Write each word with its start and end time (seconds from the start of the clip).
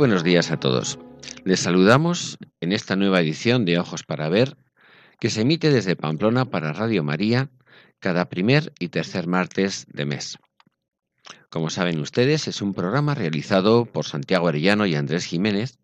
Buenos 0.00 0.24
días 0.24 0.50
a 0.50 0.58
todos. 0.58 0.98
Les 1.44 1.60
saludamos 1.60 2.38
en 2.62 2.72
esta 2.72 2.96
nueva 2.96 3.20
edición 3.20 3.66
de 3.66 3.78
Ojos 3.78 4.02
para 4.02 4.30
Ver, 4.30 4.56
que 5.18 5.28
se 5.28 5.42
emite 5.42 5.68
desde 5.68 5.94
Pamplona 5.94 6.46
para 6.46 6.72
Radio 6.72 7.04
María 7.04 7.50
cada 7.98 8.30
primer 8.30 8.72
y 8.78 8.88
tercer 8.88 9.26
martes 9.26 9.84
de 9.92 10.06
mes. 10.06 10.38
Como 11.50 11.68
saben 11.68 12.00
ustedes, 12.00 12.48
es 12.48 12.62
un 12.62 12.72
programa 12.72 13.14
realizado 13.14 13.84
por 13.84 14.06
Santiago 14.06 14.48
Arellano 14.48 14.86
y 14.86 14.94
Andrés 14.94 15.26
Jiménez 15.26 15.78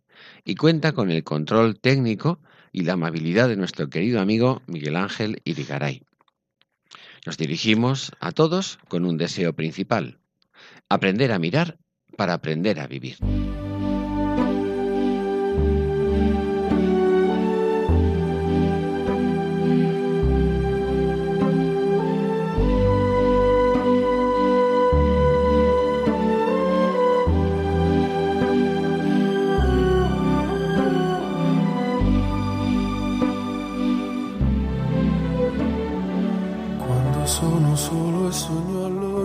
y 0.47 0.55
cuenta 0.55 0.93
con 0.93 1.11
el 1.11 1.23
control 1.23 1.79
técnico 1.79 2.41
y 2.73 2.85
la 2.85 2.95
amabilidad 2.95 3.51
de 3.51 3.57
nuestro 3.57 3.91
querido 3.91 4.23
amigo 4.23 4.63
Miguel 4.67 4.97
Ángel 4.97 5.43
Irigaray. 5.45 6.05
Nos 7.27 7.37
dirigimos 7.37 8.13
a 8.21 8.33
todos 8.33 8.79
con 8.89 9.05
un 9.05 9.19
deseo 9.19 9.53
principal, 9.53 10.21
aprender 10.89 11.33
a 11.33 11.39
mirar 11.39 11.77
para 12.17 12.33
aprender 12.33 12.81
a 12.81 12.87
vivir. 12.87 13.19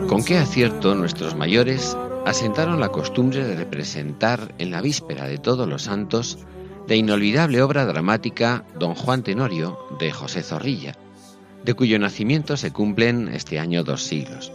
Con 0.08 0.24
qué 0.26 0.40
acierto 0.40 0.96
nuestros 0.96 1.36
mayores 1.36 1.96
asentaron 2.26 2.80
la 2.80 2.90
costumbre 2.90 3.46
de 3.46 3.56
representar 3.56 4.56
en 4.58 4.72
la 4.72 4.82
víspera 4.82 5.28
de 5.28 5.38
todos 5.38 5.68
los 5.68 5.84
santos 5.84 6.40
la 6.88 6.96
inolvidable 6.96 7.62
obra 7.62 7.86
dramática 7.86 8.66
Don 8.80 8.96
Juan 8.96 9.22
Tenorio 9.22 9.78
de 10.00 10.12
José 10.12 10.42
Zorrilla, 10.42 10.96
de 11.64 11.76
cuyo 11.76 12.00
nacimiento 12.00 12.58
se 12.58 12.72
cumplen 12.72 13.28
este 13.28 13.60
año 13.60 13.84
dos 13.84 14.02
siglos. 14.04 14.52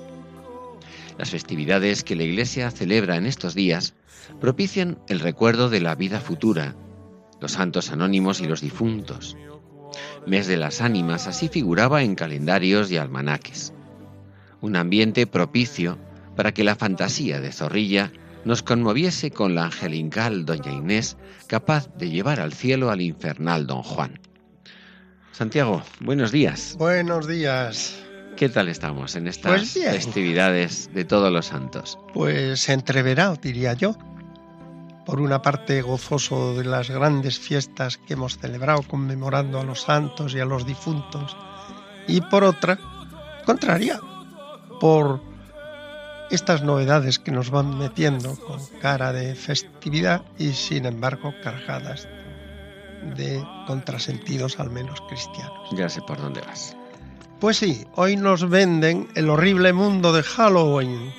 Las 1.17 1.31
festividades 1.31 2.03
que 2.03 2.17
la 2.17 2.25
Iglesia 2.25 2.73
celebra 2.73 3.17
en 3.17 3.27
estos 3.27 3.55
días 3.55 3.95
propician 4.41 4.99
el 5.09 5.21
recuerdo 5.21 5.71
de 5.71 5.81
la 5.81 5.95
vida 5.95 6.19
futura, 6.19 6.75
los 7.41 7.53
santos 7.53 7.93
anónimos 7.93 8.41
y 8.41 8.47
los 8.47 8.61
difuntos. 8.61 9.37
Mes 10.27 10.47
de 10.47 10.57
las 10.57 10.81
ánimas 10.81 11.27
así 11.27 11.49
figuraba 11.49 12.03
en 12.03 12.15
calendarios 12.15 12.91
y 12.91 12.97
almanaques. 12.97 13.73
Un 14.61 14.77
ambiente 14.77 15.27
propicio 15.27 15.99
para 16.37 16.53
que 16.53 16.65
la 16.65 16.77
fantasía 16.77 17.41
de 17.41 17.53
Zorrilla 17.53 18.13
nos 18.45 18.63
conmoviese 18.63 19.31
con 19.31 19.55
la 19.55 19.65
angelical 19.65 20.45
doña 20.45 20.73
Inés, 20.73 21.17
capaz 21.49 21.89
de 21.97 22.11
llevar 22.11 22.41
al 22.41 22.53
cielo 22.53 22.91
al 22.91 23.01
infernal 23.01 23.67
don 23.67 23.83
Juan. 23.83 24.21
Santiago, 25.33 25.83
buenos 26.01 26.33
días. 26.33 26.77
Buenos 26.79 27.27
días. 27.27 28.03
¿Qué 28.37 28.49
tal 28.49 28.69
estamos 28.69 29.17
en 29.17 29.29
estas 29.29 29.53
Pues 29.53 29.73
festividades 29.73 30.91
de 30.95 31.05
todos 31.05 31.33
los 31.33 31.47
santos? 31.47 31.99
Pues 32.15 32.69
entreverado, 32.69 33.37
diría 33.37 33.73
yo. 33.73 33.97
Por 35.07 35.21
una 35.21 35.41
parte, 35.41 35.81
gozoso 35.83 36.55
de 36.55 36.65
las 36.65 36.91
grandes 36.91 37.39
fiestas 37.39 37.97
que 37.97 38.15
hemos 38.15 38.39
celebrado 38.39 38.83
conmemorando 38.83 39.61
a 39.61 39.65
los 39.65 39.83
santos 39.83 40.35
y 40.35 40.41
a 40.41 40.45
los 40.45 40.67
difuntos. 40.67 41.37
Y 42.09 42.21
por 42.23 42.43
otra, 42.43 42.77
contraria, 43.45 44.01
por 44.81 45.21
estas 46.31 46.63
novedades 46.63 47.21
que 47.21 47.31
nos 47.31 47.51
van 47.51 47.79
metiendo 47.79 48.37
con 48.37 48.61
cara 48.81 49.13
de 49.13 49.37
festividad 49.37 50.23
y 50.39 50.53
sin 50.53 50.87
embargo 50.87 51.33
cargadas 51.43 52.09
de 53.17 53.45
contrasentidos 53.67 54.59
al 54.59 54.71
menos 54.71 55.01
cristianos. 55.03 55.71
Ya 55.73 55.89
sé 55.89 56.03
por 56.03 56.21
dónde 56.21 56.41
vas. 56.41 56.77
Pues 57.41 57.59
sí, 57.59 57.87
hoy 57.95 58.17
nos 58.17 58.49
venden 58.49 59.09
el 59.15 59.31
horrible 59.31 59.73
mundo 59.73 60.13
de 60.13 60.23
Halloween. 60.23 61.13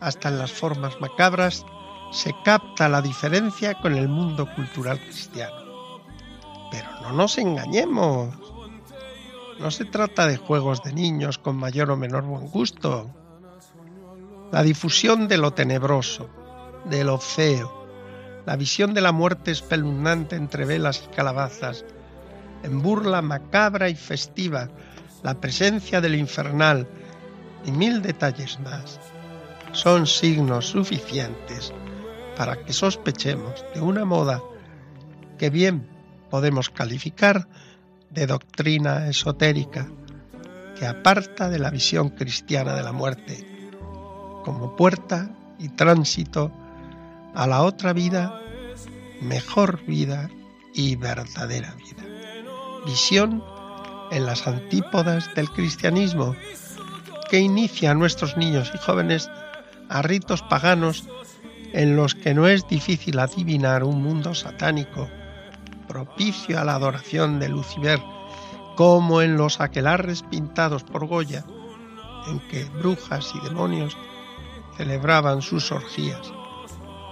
Hasta 0.00 0.28
en 0.28 0.38
las 0.38 0.52
formas 0.52 1.00
macabras 1.00 1.64
se 2.10 2.34
capta 2.44 2.88
la 2.88 3.02
diferencia 3.02 3.74
con 3.74 3.94
el 3.94 4.08
mundo 4.08 4.48
cultural 4.54 5.00
cristiano. 5.00 6.00
Pero 6.70 6.88
no 7.02 7.12
nos 7.12 7.38
engañemos. 7.38 8.34
No 9.58 9.70
se 9.70 9.84
trata 9.84 10.26
de 10.26 10.36
juegos 10.36 10.82
de 10.82 10.92
niños 10.92 11.38
con 11.38 11.56
mayor 11.56 11.90
o 11.90 11.96
menor 11.96 12.24
buen 12.24 12.48
gusto. 12.48 13.10
La 14.52 14.62
difusión 14.62 15.28
de 15.28 15.38
lo 15.38 15.52
tenebroso, 15.52 16.28
de 16.84 17.04
lo 17.04 17.18
feo, 17.18 17.86
la 18.44 18.56
visión 18.56 18.94
de 18.94 19.00
la 19.00 19.12
muerte 19.12 19.50
espeluznante 19.50 20.36
entre 20.36 20.64
velas 20.64 21.02
y 21.04 21.14
calabazas, 21.14 21.84
en 22.62 22.80
burla 22.80 23.22
macabra 23.22 23.88
y 23.88 23.94
festiva, 23.94 24.68
la 25.22 25.40
presencia 25.40 26.00
del 26.00 26.14
infernal 26.14 26.86
y 27.64 27.72
mil 27.72 28.02
detalles 28.02 28.60
más, 28.60 29.00
son 29.72 30.06
signos 30.06 30.66
suficientes 30.66 31.72
para 32.36 32.64
que 32.64 32.72
sospechemos 32.72 33.64
de 33.74 33.80
una 33.80 34.04
moda 34.04 34.42
que 35.38 35.50
bien 35.50 35.88
podemos 36.30 36.70
calificar 36.70 37.48
de 38.10 38.26
doctrina 38.26 39.08
esotérica 39.08 39.88
que 40.78 40.86
aparta 40.86 41.48
de 41.48 41.58
la 41.58 41.70
visión 41.70 42.10
cristiana 42.10 42.74
de 42.74 42.82
la 42.82 42.92
muerte 42.92 43.46
como 44.44 44.76
puerta 44.76 45.30
y 45.58 45.70
tránsito 45.70 46.52
a 47.34 47.46
la 47.46 47.62
otra 47.62 47.92
vida, 47.92 48.40
mejor 49.20 49.84
vida 49.86 50.30
y 50.74 50.96
verdadera 50.96 51.74
vida. 51.74 52.04
Visión 52.84 53.42
en 54.10 54.26
las 54.26 54.46
antípodas 54.46 55.34
del 55.34 55.50
cristianismo 55.50 56.36
que 57.30 57.40
inicia 57.40 57.90
a 57.90 57.94
nuestros 57.94 58.36
niños 58.36 58.70
y 58.74 58.78
jóvenes 58.78 59.28
a 59.88 60.02
ritos 60.02 60.42
paganos 60.42 61.08
en 61.76 61.94
los 61.94 62.14
que 62.14 62.32
no 62.32 62.48
es 62.48 62.66
difícil 62.66 63.18
adivinar 63.18 63.84
un 63.84 64.02
mundo 64.02 64.34
satánico 64.34 65.10
propicio 65.86 66.58
a 66.58 66.64
la 66.64 66.74
adoración 66.74 67.38
de 67.38 67.50
Lucifer, 67.50 68.00
como 68.76 69.20
en 69.20 69.36
los 69.36 69.60
aquelarres 69.60 70.22
pintados 70.22 70.84
por 70.84 71.06
Goya, 71.06 71.44
en 72.28 72.40
que 72.48 72.64
brujas 72.64 73.30
y 73.34 73.40
demonios 73.46 73.94
celebraban 74.78 75.42
sus 75.42 75.70
orgías 75.70 76.32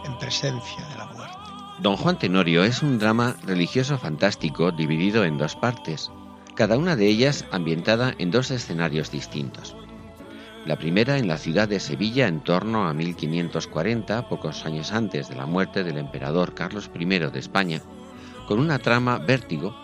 en 0.06 0.16
presencia 0.18 0.82
de 0.88 0.96
la 0.96 1.06
muerte. 1.06 1.36
Don 1.80 1.98
Juan 1.98 2.18
Tenorio 2.18 2.64
es 2.64 2.82
un 2.82 2.98
drama 2.98 3.36
religioso 3.44 3.98
fantástico 3.98 4.72
dividido 4.72 5.24
en 5.24 5.36
dos 5.36 5.56
partes, 5.56 6.10
cada 6.54 6.78
una 6.78 6.96
de 6.96 7.06
ellas 7.06 7.44
ambientada 7.52 8.14
en 8.16 8.30
dos 8.30 8.50
escenarios 8.50 9.10
distintos. 9.10 9.76
La 10.66 10.76
primera 10.76 11.18
en 11.18 11.28
la 11.28 11.36
ciudad 11.36 11.68
de 11.68 11.78
Sevilla 11.78 12.26
en 12.26 12.40
torno 12.40 12.88
a 12.88 12.94
1540, 12.94 14.30
pocos 14.30 14.64
años 14.64 14.92
antes 14.92 15.28
de 15.28 15.36
la 15.36 15.44
muerte 15.44 15.84
del 15.84 15.98
emperador 15.98 16.54
Carlos 16.54 16.90
I 16.98 17.04
de 17.04 17.38
España, 17.38 17.82
con 18.48 18.58
una 18.58 18.78
trama 18.78 19.18
vértigo 19.18 19.76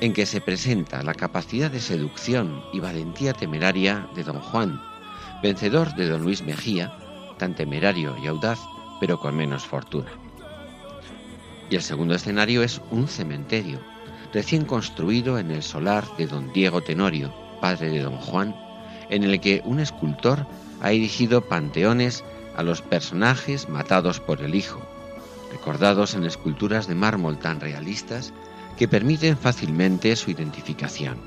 en 0.00 0.12
que 0.12 0.26
se 0.26 0.40
presenta 0.40 1.02
la 1.02 1.14
capacidad 1.14 1.72
de 1.72 1.80
seducción 1.80 2.62
y 2.72 2.78
valentía 2.78 3.32
temeraria 3.32 4.08
de 4.14 4.22
don 4.22 4.38
Juan, 4.38 4.80
vencedor 5.42 5.92
de 5.96 6.08
don 6.08 6.22
Luis 6.22 6.44
Mejía, 6.44 6.96
tan 7.36 7.56
temerario 7.56 8.16
y 8.22 8.28
audaz, 8.28 8.60
pero 9.00 9.18
con 9.18 9.36
menos 9.36 9.66
fortuna. 9.66 10.12
Y 11.68 11.74
el 11.74 11.82
segundo 11.82 12.14
escenario 12.14 12.62
es 12.62 12.80
un 12.92 13.08
cementerio, 13.08 13.80
recién 14.32 14.66
construido 14.66 15.36
en 15.36 15.50
el 15.50 15.64
solar 15.64 16.04
de 16.16 16.28
don 16.28 16.52
Diego 16.52 16.80
Tenorio, 16.80 17.34
padre 17.60 17.90
de 17.90 18.02
don 18.02 18.18
Juan, 18.18 18.54
en 19.10 19.24
el 19.24 19.40
que 19.40 19.62
un 19.64 19.80
escultor 19.80 20.46
ha 20.80 20.92
erigido 20.92 21.42
panteones 21.42 22.24
a 22.56 22.62
los 22.62 22.82
personajes 22.82 23.68
matados 23.68 24.20
por 24.20 24.42
el 24.42 24.54
hijo, 24.54 24.80
recordados 25.52 26.14
en 26.14 26.24
esculturas 26.24 26.86
de 26.86 26.94
mármol 26.94 27.38
tan 27.38 27.60
realistas 27.60 28.32
que 28.76 28.88
permiten 28.88 29.36
fácilmente 29.36 30.14
su 30.16 30.30
identificación. 30.30 31.18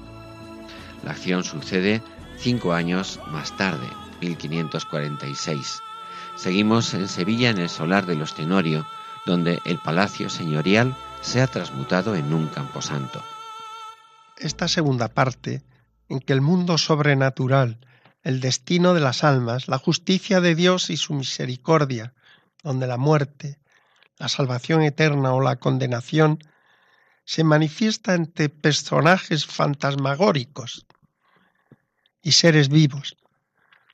La 1.04 1.12
acción 1.12 1.44
sucede 1.44 2.02
cinco 2.38 2.74
años 2.74 3.20
más 3.32 3.56
tarde, 3.58 3.88
1546. 4.22 5.82
Seguimos 6.36 6.94
en 6.94 7.08
Sevilla 7.08 7.50
en 7.50 7.60
el 7.60 7.70
solar 7.70 8.06
de 8.06 8.16
los 8.16 8.34
Tenorio, 8.34 8.86
donde 9.26 9.60
el 9.66 9.78
palacio 9.78 10.30
señorial 10.30 10.96
se 11.22 11.42
ha 11.42 11.48
transmutado 11.48 12.16
en 12.16 12.34
un 12.34 12.48
camposanto. 12.48 13.22
Esta 14.38 14.68
segunda 14.68 15.08
parte, 15.08 15.62
en 16.12 16.20
que 16.20 16.34
el 16.34 16.42
mundo 16.42 16.78
sobrenatural, 16.78 17.80
el 18.22 18.42
destino 18.42 18.94
de 18.94 19.00
las 19.00 19.24
almas, 19.24 19.70
la 19.70 19.78
justicia 19.78 20.42
de 20.42 20.56
Dios 20.56 20.90
y 20.90 20.98
su 20.98 21.14
misericordia, 21.14 22.14
donde 22.64 22.86
la 22.86 22.98
muerte, 22.98 23.60
la 24.18 24.28
salvación 24.28 24.82
eterna 24.82 25.34
o 25.34 25.40
la 25.40 25.56
condenación 25.56 26.40
se 27.24 27.46
manifiesta 27.46 28.14
ante 28.14 28.50
personajes 28.50 29.46
fantasmagóricos 29.46 30.86
y 32.22 32.34
seres 32.34 32.68
vivos, 32.68 33.16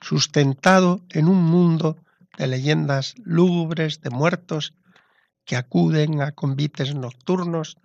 sustentado 0.01 1.01
en 1.09 1.27
un 1.27 1.43
mundo 1.43 1.97
de 2.35 2.47
leyendas 2.47 3.13
lúgubres 3.23 4.01
de 4.01 4.09
muertos 4.09 4.73
que 5.45 5.55
acuden 5.55 6.21
a 6.21 6.31
convites 6.31 6.95
nocturnos, 6.95 7.77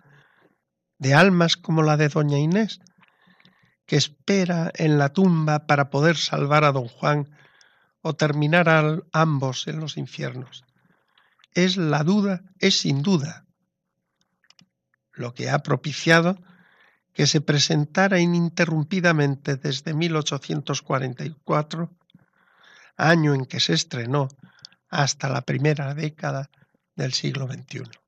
de 0.97 1.13
almas 1.13 1.55
como 1.55 1.83
la 1.83 1.97
de 1.97 2.09
doña 2.09 2.39
Inés, 2.39 2.79
que 3.85 3.95
espera 3.95 4.71
en 4.75 4.97
la 4.97 5.09
tumba 5.09 5.65
para 5.67 5.89
poder 5.89 6.17
salvar 6.17 6.63
a 6.63 6.71
don 6.71 6.87
Juan 6.87 7.29
o 8.01 8.13
terminar 8.15 8.69
a 8.69 8.99
ambos 9.11 9.67
en 9.67 9.79
los 9.79 9.97
infiernos. 9.97 10.63
Es 11.53 11.77
la 11.77 12.03
duda, 12.03 12.43
es 12.59 12.79
sin 12.79 13.01
duda 13.01 13.45
lo 15.13 15.33
que 15.33 15.49
ha 15.49 15.59
propiciado 15.59 16.41
que 17.13 17.27
se 17.27 17.41
presentara 17.41 18.19
ininterrumpidamente 18.19 19.55
desde 19.55 19.93
1844, 19.93 21.91
año 22.97 23.35
en 23.35 23.45
que 23.45 23.59
se 23.59 23.73
estrenó, 23.73 24.29
hasta 24.89 25.29
la 25.29 25.41
primera 25.41 25.93
década 25.93 26.49
del 26.95 27.13
siglo 27.13 27.47
XXI. 27.47 28.02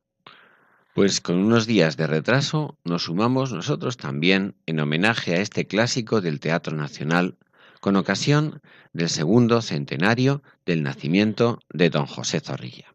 Pues 0.96 1.20
con 1.20 1.36
unos 1.36 1.68
días 1.68 1.98
de 1.98 2.08
retraso 2.08 2.80
nos 2.86 3.04
sumamos 3.04 3.52
nosotros 3.52 3.98
también 3.98 4.56
en 4.66 4.80
homenaje 4.80 5.36
a 5.36 5.42
este 5.42 5.68
clásico 5.68 6.22
del 6.22 6.40
Teatro 6.40 6.74
Nacional 6.78 7.38
con 7.82 7.98
ocasión 7.98 8.62
del 8.94 9.10
segundo 9.10 9.62
centenario 9.62 10.42
del 10.66 10.84
nacimiento 10.84 11.60
de 11.70 11.90
don 11.90 12.06
José 12.06 12.40
Zorrilla. 12.40 12.95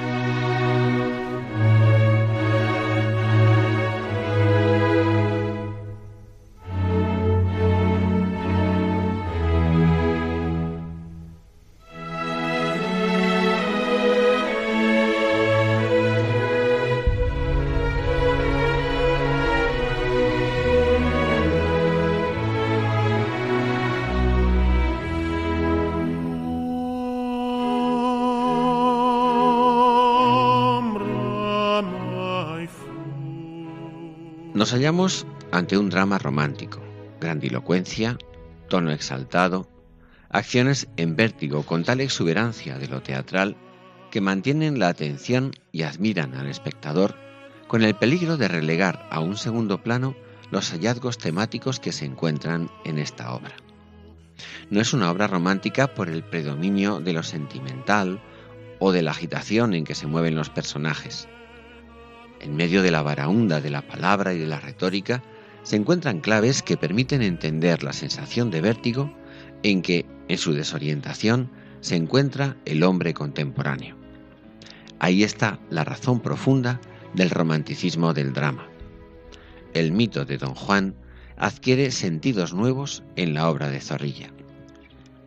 Nos 34.71 34.79
hallamos 34.79 35.25
ante 35.51 35.77
un 35.77 35.89
drama 35.89 36.17
romántico, 36.17 36.79
grandilocuencia, 37.19 38.17
tono 38.69 38.91
exaltado, 38.91 39.67
acciones 40.29 40.87
en 40.95 41.17
vértigo 41.17 41.63
con 41.63 41.83
tal 41.83 41.99
exuberancia 41.99 42.79
de 42.79 42.87
lo 42.87 43.01
teatral 43.01 43.57
que 44.11 44.21
mantienen 44.21 44.79
la 44.79 44.87
atención 44.87 45.51
y 45.73 45.81
admiran 45.81 46.35
al 46.35 46.47
espectador 46.47 47.17
con 47.67 47.83
el 47.83 47.95
peligro 47.95 48.37
de 48.37 48.47
relegar 48.47 49.09
a 49.11 49.19
un 49.19 49.35
segundo 49.35 49.83
plano 49.83 50.15
los 50.51 50.71
hallazgos 50.71 51.17
temáticos 51.17 51.81
que 51.81 51.91
se 51.91 52.05
encuentran 52.05 52.71
en 52.85 52.97
esta 52.97 53.33
obra. 53.33 53.57
No 54.69 54.79
es 54.79 54.93
una 54.93 55.11
obra 55.11 55.27
romántica 55.27 55.93
por 55.93 56.07
el 56.07 56.23
predominio 56.23 57.01
de 57.01 57.11
lo 57.11 57.23
sentimental 57.23 58.21
o 58.79 58.93
de 58.93 59.01
la 59.01 59.11
agitación 59.11 59.73
en 59.73 59.83
que 59.83 59.95
se 59.95 60.07
mueven 60.07 60.35
los 60.35 60.49
personajes, 60.49 61.27
en 62.41 62.55
medio 62.55 62.81
de 62.81 62.91
la 62.91 63.01
varaunda 63.01 63.61
de 63.61 63.69
la 63.69 63.81
palabra 63.81 64.33
y 64.33 64.39
de 64.39 64.47
la 64.47 64.59
retórica, 64.59 65.23
se 65.63 65.75
encuentran 65.75 66.21
claves 66.21 66.61
que 66.61 66.77
permiten 66.77 67.21
entender 67.21 67.83
la 67.83 67.93
sensación 67.93 68.49
de 68.51 68.61
vértigo 68.61 69.13
en 69.63 69.81
que, 69.81 70.05
en 70.27 70.37
su 70.37 70.53
desorientación, 70.53 71.49
se 71.81 71.95
encuentra 71.95 72.57
el 72.65 72.83
hombre 72.83 73.13
contemporáneo. 73.13 73.95
Ahí 74.99 75.23
está 75.23 75.59
la 75.69 75.83
razón 75.83 76.19
profunda 76.19 76.79
del 77.13 77.29
romanticismo 77.29 78.13
del 78.13 78.33
drama. 78.33 78.67
El 79.73 79.91
mito 79.91 80.25
de 80.25 80.37
Don 80.37 80.55
Juan 80.55 80.95
adquiere 81.37 81.91
sentidos 81.91 82.53
nuevos 82.53 83.03
en 83.15 83.33
la 83.33 83.49
obra 83.49 83.69
de 83.69 83.81
Zorrilla. 83.81 84.31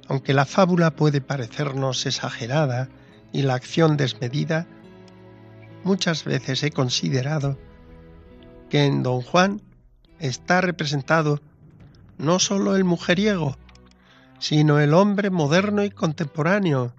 Aunque 0.06 0.35
la 0.35 0.44
fábula 0.44 0.94
puede 0.94 1.21
parecernos 1.21 2.06
exagerada 2.06 2.88
y 3.33 3.42
la 3.42 3.54
acción 3.54 3.97
desmedida, 3.97 4.66
muchas 5.85 6.25
veces 6.25 6.62
he 6.62 6.71
considerado 6.71 7.59
que 8.71 8.85
en 8.85 9.03
don 9.03 9.23
Juan 9.23 9.62
está 10.19 10.61
representado 10.61 11.41
no 12.19 12.38
sólo 12.38 12.76
el 12.76 12.85
mujeriego, 12.85 13.57
sino 14.38 14.81
el 14.81 14.95
hombre 14.95 15.31
moderno 15.31 15.85
y 15.85 15.91
contemporáneo, 15.91 16.95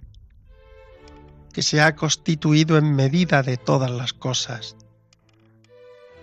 que 1.53 1.61
se 1.61 1.81
ha 1.81 1.95
constituido 1.95 2.77
en 2.77 2.95
medida 2.95 3.41
de 3.41 3.57
todas 3.57 3.89
las 3.89 4.13
cosas. 4.13 4.75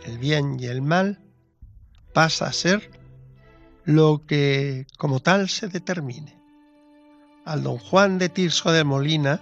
El 0.04 0.18
bien 0.18 0.58
y 0.60 0.66
el 0.66 0.82
mal 0.82 1.20
pasa 2.12 2.46
a 2.46 2.52
ser 2.52 2.90
lo 3.84 4.26
que 4.26 4.86
como 4.98 5.20
tal 5.20 5.48
se 5.48 5.68
determine. 5.68 6.38
Al 7.44 7.62
don 7.62 7.78
Juan 7.78 8.18
de 8.18 8.28
Tirso 8.28 8.70
de 8.72 8.84
Molina 8.84 9.40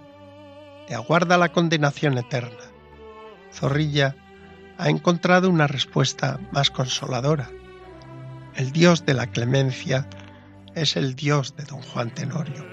le 0.89 0.95
aguarda 0.95 1.37
la 1.39 1.53
condenación 1.53 2.17
eterna. 2.19 2.70
Zorrilla 3.53 4.17
ha 4.79 4.89
encontrado 4.89 5.51
una 5.51 5.67
respuesta 5.67 6.41
más 6.53 6.71
consoladora. 6.71 7.51
El 8.55 8.73
Dios 8.73 9.05
de 9.05 9.15
la 9.15 9.27
clemencia 9.27 10.09
es 10.75 10.97
el 10.97 11.15
Dios 11.15 11.57
de 11.57 11.65
don 11.65 11.83
Juan 11.83 12.11
Tenorio. 12.11 12.65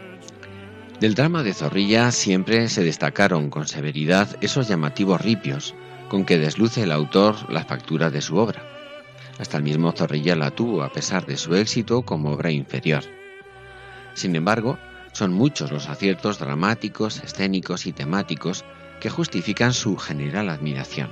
Del 1.00 1.14
drama 1.14 1.44
de 1.44 1.54
Zorrilla 1.54 2.12
siempre 2.12 2.70
se 2.70 2.84
destacaron 2.84 3.50
con 3.50 3.68
severidad 3.68 4.36
esos 4.42 4.68
llamativos 4.68 5.22
ripios 5.22 5.76
con 6.10 6.26
que 6.26 6.40
desluce 6.40 6.84
el 6.84 6.92
autor 6.92 7.52
la 7.52 7.66
factura 7.66 8.10
de 8.10 8.22
su 8.22 8.38
obra. 8.38 8.64
Hasta 9.40 9.58
el 9.58 9.64
mismo 9.64 9.92
Zorrilla 9.92 10.36
la 10.36 10.52
tuvo 10.52 10.84
a 10.84 10.92
pesar 10.92 11.26
de 11.26 11.38
su 11.38 11.54
éxito 11.56 12.02
como 12.02 12.32
obra 12.32 12.52
inferior. 12.52 13.04
Sin 14.16 14.36
embargo, 14.36 14.80
son 15.12 15.34
muchos 15.34 15.72
los 15.72 15.90
aciertos 15.90 16.40
dramáticos, 16.40 17.18
escénicos 17.24 17.86
y 17.86 17.92
temáticos 17.92 18.66
que 19.00 19.10
justifican 19.10 19.74
su 19.74 19.98
general 19.98 20.50
admiración. 20.50 21.12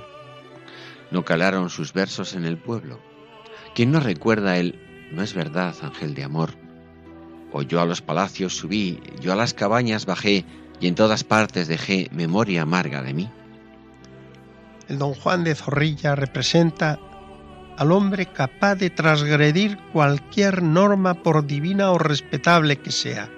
No 1.10 1.24
calaron 1.24 1.70
sus 1.70 1.92
versos 1.92 2.34
en 2.34 2.44
el 2.44 2.56
pueblo. 2.56 3.00
¿Quién 3.74 3.92
no 3.92 4.00
recuerda 4.00 4.56
el 4.56 4.80
no 5.12 5.22
es 5.22 5.34
verdad, 5.34 5.74
ángel 5.82 6.14
de 6.14 6.24
amor? 6.24 6.54
O 7.52 7.62
yo 7.62 7.80
a 7.80 7.86
los 7.86 8.02
palacios 8.02 8.56
subí, 8.56 9.00
yo 9.20 9.32
a 9.32 9.36
las 9.36 9.54
cabañas 9.54 10.06
bajé, 10.06 10.44
y 10.80 10.88
en 10.88 10.94
todas 10.94 11.24
partes 11.24 11.68
dejé 11.68 12.08
memoria 12.12 12.62
amarga 12.62 13.02
de 13.02 13.14
mí. 13.14 13.30
El 14.88 14.98
don 14.98 15.14
Juan 15.14 15.42
de 15.44 15.54
Zorrilla 15.54 16.14
representa 16.14 16.98
al 17.76 17.92
hombre 17.92 18.26
capaz 18.26 18.76
de 18.76 18.90
transgredir 18.90 19.78
cualquier 19.92 20.62
norma 20.62 21.22
por 21.22 21.46
divina 21.46 21.90
o 21.90 21.98
respetable 21.98 22.76
que 22.76 22.90
sea. 22.90 23.28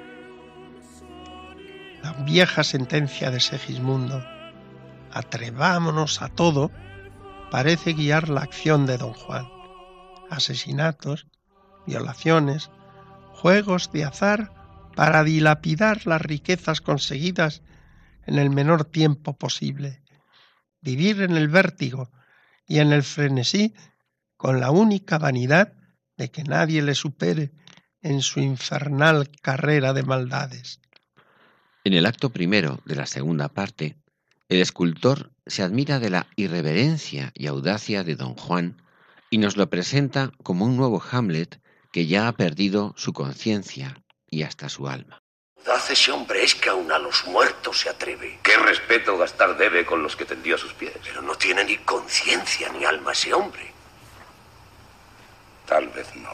La 2.02 2.12
vieja 2.24 2.62
sentencia 2.64 3.30
de 3.30 3.40
Segismundo, 3.40 4.24
atrevámonos 5.12 6.22
a 6.22 6.28
todo, 6.28 6.70
parece 7.50 7.92
guiar 7.92 8.28
la 8.28 8.42
acción 8.42 8.86
de 8.86 8.98
don 8.98 9.12
Juan. 9.12 9.46
Asesinatos, 10.30 11.26
violaciones, 11.86 12.70
juegos 13.32 13.90
de 13.92 14.04
azar 14.04 14.52
para 14.94 15.24
dilapidar 15.24 16.06
las 16.06 16.20
riquezas 16.20 16.80
conseguidas 16.80 17.62
en 18.26 18.38
el 18.38 18.50
menor 18.50 18.84
tiempo 18.84 19.38
posible, 19.38 20.02
vivir 20.80 21.22
en 21.22 21.36
el 21.36 21.48
vértigo 21.48 22.10
y 22.66 22.80
en 22.80 22.92
el 22.92 23.02
frenesí 23.02 23.74
con 24.36 24.60
la 24.60 24.70
única 24.70 25.18
vanidad 25.18 25.72
de 26.16 26.30
que 26.30 26.44
nadie 26.44 26.82
le 26.82 26.94
supere 26.94 27.52
en 28.02 28.22
su 28.22 28.40
infernal 28.40 29.30
carrera 29.40 29.92
de 29.92 30.02
maldades. 30.02 30.80
En 31.84 31.94
el 31.94 32.04
acto 32.04 32.30
primero 32.30 32.80
de 32.84 32.96
la 32.96 33.06
segunda 33.06 33.48
parte, 33.48 33.96
el 34.48 34.62
escultor 34.62 35.30
se 35.46 35.62
admira 35.62 35.98
de 35.98 36.10
la 36.10 36.26
irreverencia 36.36 37.32
y 37.34 37.46
audacia 37.46 38.02
de 38.02 38.16
don 38.16 38.34
Juan 38.34 38.82
y 39.30 39.38
nos 39.38 39.56
lo 39.56 39.68
presenta 39.68 40.32
como 40.42 40.64
un 40.64 40.76
nuevo 40.76 41.02
Hamlet 41.10 41.60
que 41.92 42.06
ya 42.06 42.28
ha 42.28 42.32
perdido 42.32 42.94
su 42.96 43.12
conciencia 43.12 44.02
y 44.30 44.42
hasta 44.42 44.68
su 44.68 44.88
alma. 44.88 45.22
Hace 45.74 45.92
ese 45.92 46.12
hombre 46.12 46.42
es 46.42 46.54
que 46.54 46.70
aun 46.70 46.90
a 46.90 46.98
los 46.98 47.26
muertos 47.26 47.80
se 47.80 47.90
atreve. 47.90 48.38
¿Qué 48.42 48.56
respeto 48.56 49.18
gastar 49.18 49.58
debe 49.58 49.84
con 49.84 50.02
los 50.02 50.16
que 50.16 50.24
tendió 50.24 50.54
a 50.54 50.58
sus 50.58 50.72
pies? 50.72 50.94
Pero 51.04 51.20
no 51.20 51.34
tiene 51.34 51.64
ni 51.64 51.76
conciencia 51.78 52.70
ni 52.72 52.84
alma 52.84 53.12
ese 53.12 53.34
hombre. 53.34 53.70
Tal 55.66 55.88
vez 55.88 56.14
no. 56.16 56.30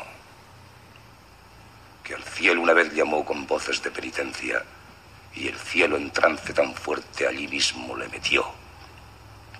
Que 2.05 2.15
al 2.15 2.23
cielo 2.23 2.61
una 2.61 2.75
vez 2.75 2.93
llamó 2.95 3.25
con 3.25 3.47
voces 3.47 3.83
de 3.83 3.91
penitencia 3.91 4.63
y 5.37 5.49
el 5.49 5.59
cielo 5.59 5.97
en 5.97 6.11
trance 6.11 6.53
tan 6.53 6.75
fuerte 6.75 7.27
allí 7.27 7.49
mismo 7.49 7.97
le 7.97 8.09
metió 8.09 8.45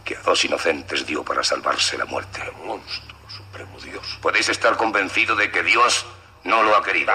que 0.05 0.17
a 0.17 0.21
dos 0.21 0.45
inocentes 0.45 1.07
dio 1.07 1.25
para 1.25 1.43
salvarse 1.43 1.97
la 1.97 2.05
muerte. 2.05 2.41
monstruo, 2.65 3.19
supremo 3.29 3.81
Dios. 3.81 4.19
Podéis 4.21 4.49
estar 4.51 4.77
convencido 4.77 5.35
de 5.35 5.51
que 5.51 5.63
Dios 5.63 6.05
no 6.45 6.63
lo 6.63 6.77
ha 6.77 6.85
querido. 6.85 7.13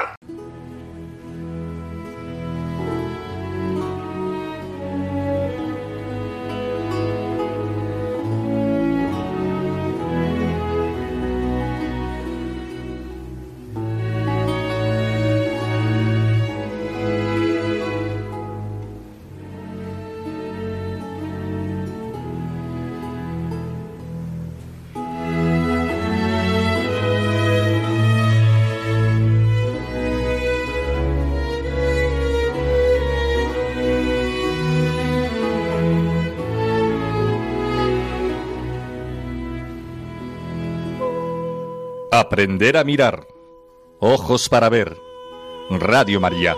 Aprender 42.19 42.75
a 42.75 42.83
mirar. 42.83 43.25
Ojos 44.01 44.49
para 44.49 44.67
ver. 44.67 44.97
Radio 45.69 46.19
María. 46.19 46.53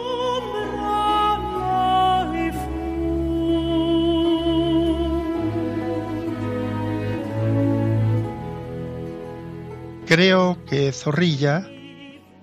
Creo 10.07 10.57
que 10.65 10.91
Zorrilla 10.91 11.69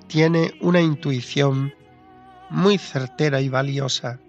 tiene 0.06 0.52
una 0.60 0.80
intuición 0.80 1.74
muy 2.50 2.78
certera 2.78 3.40
y 3.40 3.48
valiosa. 3.48 4.20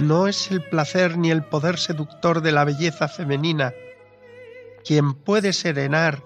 No 0.00 0.26
es 0.26 0.50
el 0.50 0.68
placer 0.68 1.16
ni 1.16 1.30
el 1.30 1.44
poder 1.44 1.78
seductor 1.78 2.40
de 2.40 2.50
la 2.50 2.64
belleza 2.64 3.06
femenina 3.06 3.72
quien 4.84 5.14
puede 5.14 5.52
serenar 5.52 6.24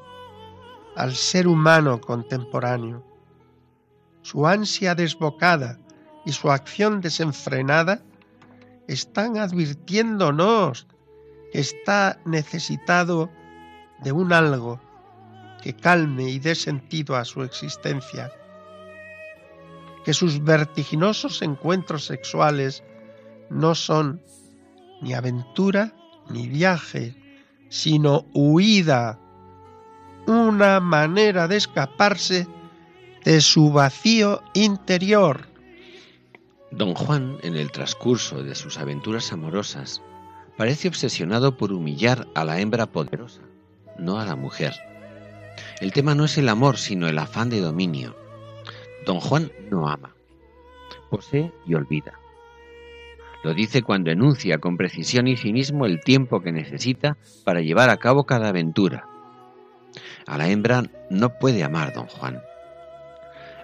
al 0.96 1.14
ser 1.14 1.46
humano 1.46 2.00
contemporáneo. 2.00 3.04
Su 4.22 4.46
ansia 4.46 4.94
desbocada 4.94 5.78
y 6.24 6.32
su 6.32 6.50
acción 6.50 7.00
desenfrenada 7.00 8.02
están 8.88 9.36
advirtiéndonos 9.38 10.86
que 11.52 11.60
está 11.60 12.18
necesitado 12.24 13.30
de 14.02 14.12
un 14.12 14.32
algo 14.32 14.80
que 15.62 15.74
calme 15.74 16.28
y 16.28 16.38
dé 16.38 16.54
sentido 16.54 17.16
a 17.16 17.24
su 17.24 17.42
existencia, 17.42 18.30
que 20.04 20.12
sus 20.12 20.42
vertiginosos 20.44 21.40
encuentros 21.42 22.04
sexuales 22.04 22.82
no 23.50 23.74
son 23.74 24.20
ni 25.00 25.14
aventura 25.14 25.94
ni 26.28 26.48
viaje, 26.48 27.16
sino 27.70 28.26
huida 28.34 29.18
una 30.26 30.80
manera 30.80 31.48
de 31.48 31.56
escaparse 31.56 32.46
de 33.24 33.40
su 33.40 33.72
vacío 33.72 34.42
interior. 34.52 35.46
Don 36.70 36.94
Juan, 36.94 37.38
en 37.42 37.56
el 37.56 37.70
transcurso 37.70 38.42
de 38.42 38.54
sus 38.54 38.78
aventuras 38.78 39.32
amorosas, 39.32 40.02
parece 40.56 40.88
obsesionado 40.88 41.56
por 41.56 41.72
humillar 41.72 42.26
a 42.34 42.44
la 42.44 42.60
hembra 42.60 42.86
poderosa, 42.86 43.42
no 43.98 44.18
a 44.18 44.24
la 44.24 44.36
mujer. 44.36 44.74
El 45.80 45.92
tema 45.92 46.14
no 46.14 46.24
es 46.24 46.36
el 46.36 46.48
amor, 46.48 46.78
sino 46.78 47.08
el 47.08 47.18
afán 47.18 47.48
de 47.48 47.60
dominio. 47.60 48.16
Don 49.06 49.20
Juan 49.20 49.52
no 49.70 49.88
ama, 49.88 50.14
posee 51.10 51.52
y 51.66 51.74
olvida. 51.74 52.18
Lo 53.44 53.52
dice 53.52 53.82
cuando 53.82 54.10
enuncia 54.10 54.58
con 54.58 54.76
precisión 54.76 55.28
y 55.28 55.36
cinismo 55.36 55.84
el 55.86 56.00
tiempo 56.00 56.40
que 56.40 56.50
necesita 56.50 57.18
para 57.44 57.60
llevar 57.60 57.90
a 57.90 57.98
cabo 57.98 58.24
cada 58.24 58.48
aventura, 58.48 59.06
a 60.26 60.38
la 60.38 60.48
hembra 60.48 60.84
no 61.10 61.38
puede 61.38 61.64
amar 61.64 61.92
don 61.92 62.06
Juan. 62.06 62.42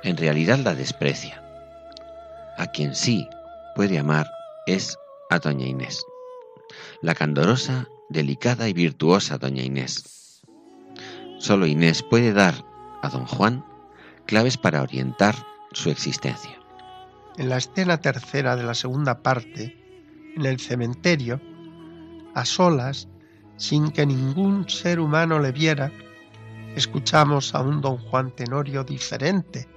En 0.02 0.16
realidad 0.16 0.58
la 0.58 0.74
desprecia. 0.74 1.42
A 2.56 2.66
quien 2.66 2.94
sí 2.94 3.28
puede 3.74 3.98
amar 3.98 4.30
es 4.66 4.98
a 5.30 5.38
doña 5.38 5.66
Inés. 5.66 6.04
La 7.02 7.14
candorosa, 7.14 7.86
delicada 8.08 8.68
y 8.68 8.72
virtuosa 8.72 9.38
doña 9.38 9.62
Inés. 9.62 10.42
Solo 11.38 11.66
Inés 11.66 12.02
puede 12.02 12.32
dar 12.32 12.54
a 13.02 13.08
don 13.08 13.26
Juan 13.26 13.64
claves 14.26 14.56
para 14.56 14.82
orientar 14.82 15.34
su 15.72 15.90
existencia. 15.90 16.58
En 17.36 17.48
la 17.48 17.56
escena 17.56 18.00
tercera 18.00 18.56
de 18.56 18.64
la 18.64 18.74
segunda 18.74 19.22
parte, 19.22 19.76
en 20.36 20.44
el 20.44 20.60
cementerio, 20.60 21.40
a 22.34 22.44
solas, 22.44 23.08
sin 23.56 23.90
que 23.90 24.06
ningún 24.06 24.68
ser 24.68 25.00
humano 25.00 25.38
le 25.38 25.52
viera, 25.52 25.92
escuchamos 26.76 27.54
a 27.54 27.60
un 27.60 27.80
don 27.80 27.98
Juan 27.98 28.30
Tenorio 28.30 28.84
diferente. 28.84 29.68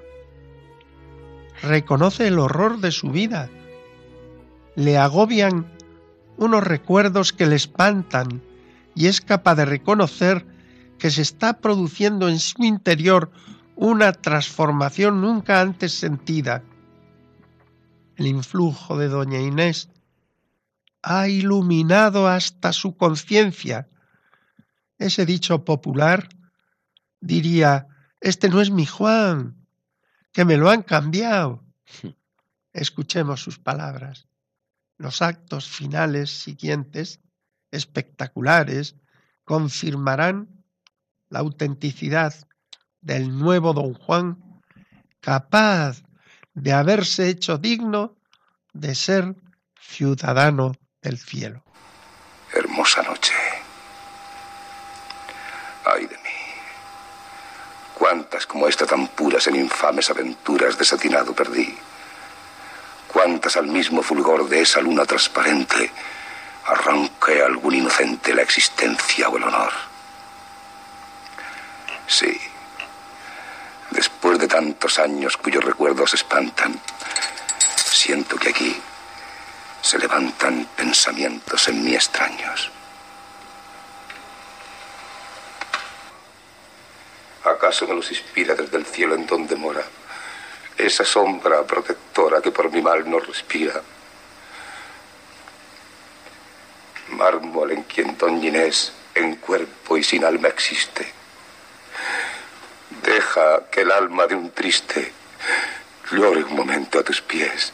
Reconoce 1.61 2.27
el 2.27 2.39
horror 2.39 2.79
de 2.79 2.91
su 2.91 3.09
vida. 3.09 3.49
Le 4.75 4.97
agobian 4.97 5.71
unos 6.37 6.63
recuerdos 6.63 7.33
que 7.33 7.45
le 7.45 7.55
espantan 7.55 8.41
y 8.95 9.07
es 9.07 9.21
capaz 9.21 9.55
de 9.55 9.65
reconocer 9.65 10.45
que 10.97 11.11
se 11.11 11.21
está 11.21 11.59
produciendo 11.59 12.29
en 12.29 12.39
su 12.39 12.63
interior 12.63 13.31
una 13.75 14.13
transformación 14.13 15.21
nunca 15.21 15.61
antes 15.61 15.93
sentida. 15.93 16.63
El 18.15 18.27
influjo 18.27 18.97
de 18.97 19.07
doña 19.07 19.39
Inés 19.39 19.89
ha 21.01 21.27
iluminado 21.27 22.27
hasta 22.27 22.71
su 22.71 22.95
conciencia. 22.95 23.89
Ese 24.97 25.25
dicho 25.25 25.65
popular 25.65 26.29
diría, 27.23 27.87
este 28.19 28.49
no 28.49 28.61
es 28.61 28.69
mi 28.69 28.85
Juan, 28.85 29.55
que 30.33 30.45
me 30.45 30.57
lo 30.57 30.69
han 30.69 30.83
cambiado. 30.83 31.63
Escuchemos 32.73 33.41
sus 33.41 33.59
palabras. 33.59 34.27
Los 34.97 35.21
actos 35.21 35.69
finales 35.69 36.29
siguientes, 36.29 37.21
espectaculares, 37.71 38.95
confirmarán 39.45 40.49
la 41.29 41.39
autenticidad 41.39 42.33
del 43.01 43.37
nuevo 43.37 43.73
don 43.73 43.93
Juan, 43.93 44.61
capaz 45.19 46.03
de 46.53 46.73
haberse 46.73 47.29
hecho 47.29 47.57
digno 47.57 48.17
de 48.73 48.95
ser 48.95 49.35
ciudadano 49.79 50.73
del 51.01 51.17
cielo. 51.17 51.63
Hermosa 52.53 53.01
noche. 53.03 53.33
Ay 55.85 56.05
de 56.05 56.15
mí. 56.17 56.23
Cuántas 58.13 58.45
como 58.45 58.67
esta 58.67 58.85
tan 58.85 59.07
puras 59.07 59.47
en 59.47 59.55
infames 59.55 60.11
aventuras 60.11 60.77
desatinado 60.77 61.33
perdí. 61.33 61.75
Cuántas 63.07 63.57
al 63.57 63.65
mismo 63.65 64.03
fulgor 64.03 64.47
de 64.47 64.61
esa 64.61 64.81
luna 64.81 65.03
transparente 65.03 65.89
arranqué 66.67 67.41
a 67.41 67.47
algún 67.47 67.73
inocente 67.73 68.35
la 68.35 68.43
existencia 68.43 69.29
o 69.29 69.37
el 69.37 69.45
honor. 69.45 69.73
Sí, 72.05 72.39
después 73.89 74.37
de 74.37 74.47
tantos 74.47 74.99
años 74.99 75.35
cuyos 75.35 75.63
recuerdos 75.63 76.13
espantan, 76.13 76.79
siento 77.75 78.35
que 78.35 78.49
aquí 78.49 78.79
se 79.81 79.97
levantan 79.97 80.67
pensamientos 80.75 81.67
en 81.67 81.83
mí 81.83 81.95
extraños. 81.95 82.69
¿Acaso 87.43 87.85
me 87.87 87.95
los 87.95 88.09
inspira 88.09 88.55
desde 88.55 88.77
el 88.77 88.85
cielo 88.85 89.15
en 89.15 89.27
donde 89.27 89.55
mora? 89.55 89.83
Esa 90.77 91.03
sombra 91.03 91.63
protectora 91.63 92.41
que 92.41 92.51
por 92.51 92.71
mi 92.71 92.81
mal 92.81 93.09
no 93.09 93.19
respira. 93.19 93.81
Mármol 97.09 97.71
en 97.71 97.83
quien 97.83 98.17
Don 98.17 98.41
Ginés 98.41 98.93
en 99.13 99.35
cuerpo 99.35 99.97
y 99.97 100.03
sin 100.03 100.23
alma 100.23 100.47
existe. 100.47 101.11
Deja 103.03 103.69
que 103.69 103.81
el 103.81 103.91
alma 103.91 104.25
de 104.25 104.35
un 104.35 104.51
triste 104.51 105.11
llore 106.11 106.43
un 106.43 106.55
momento 106.55 106.99
a 106.99 107.03
tus 107.03 107.21
pies. 107.21 107.73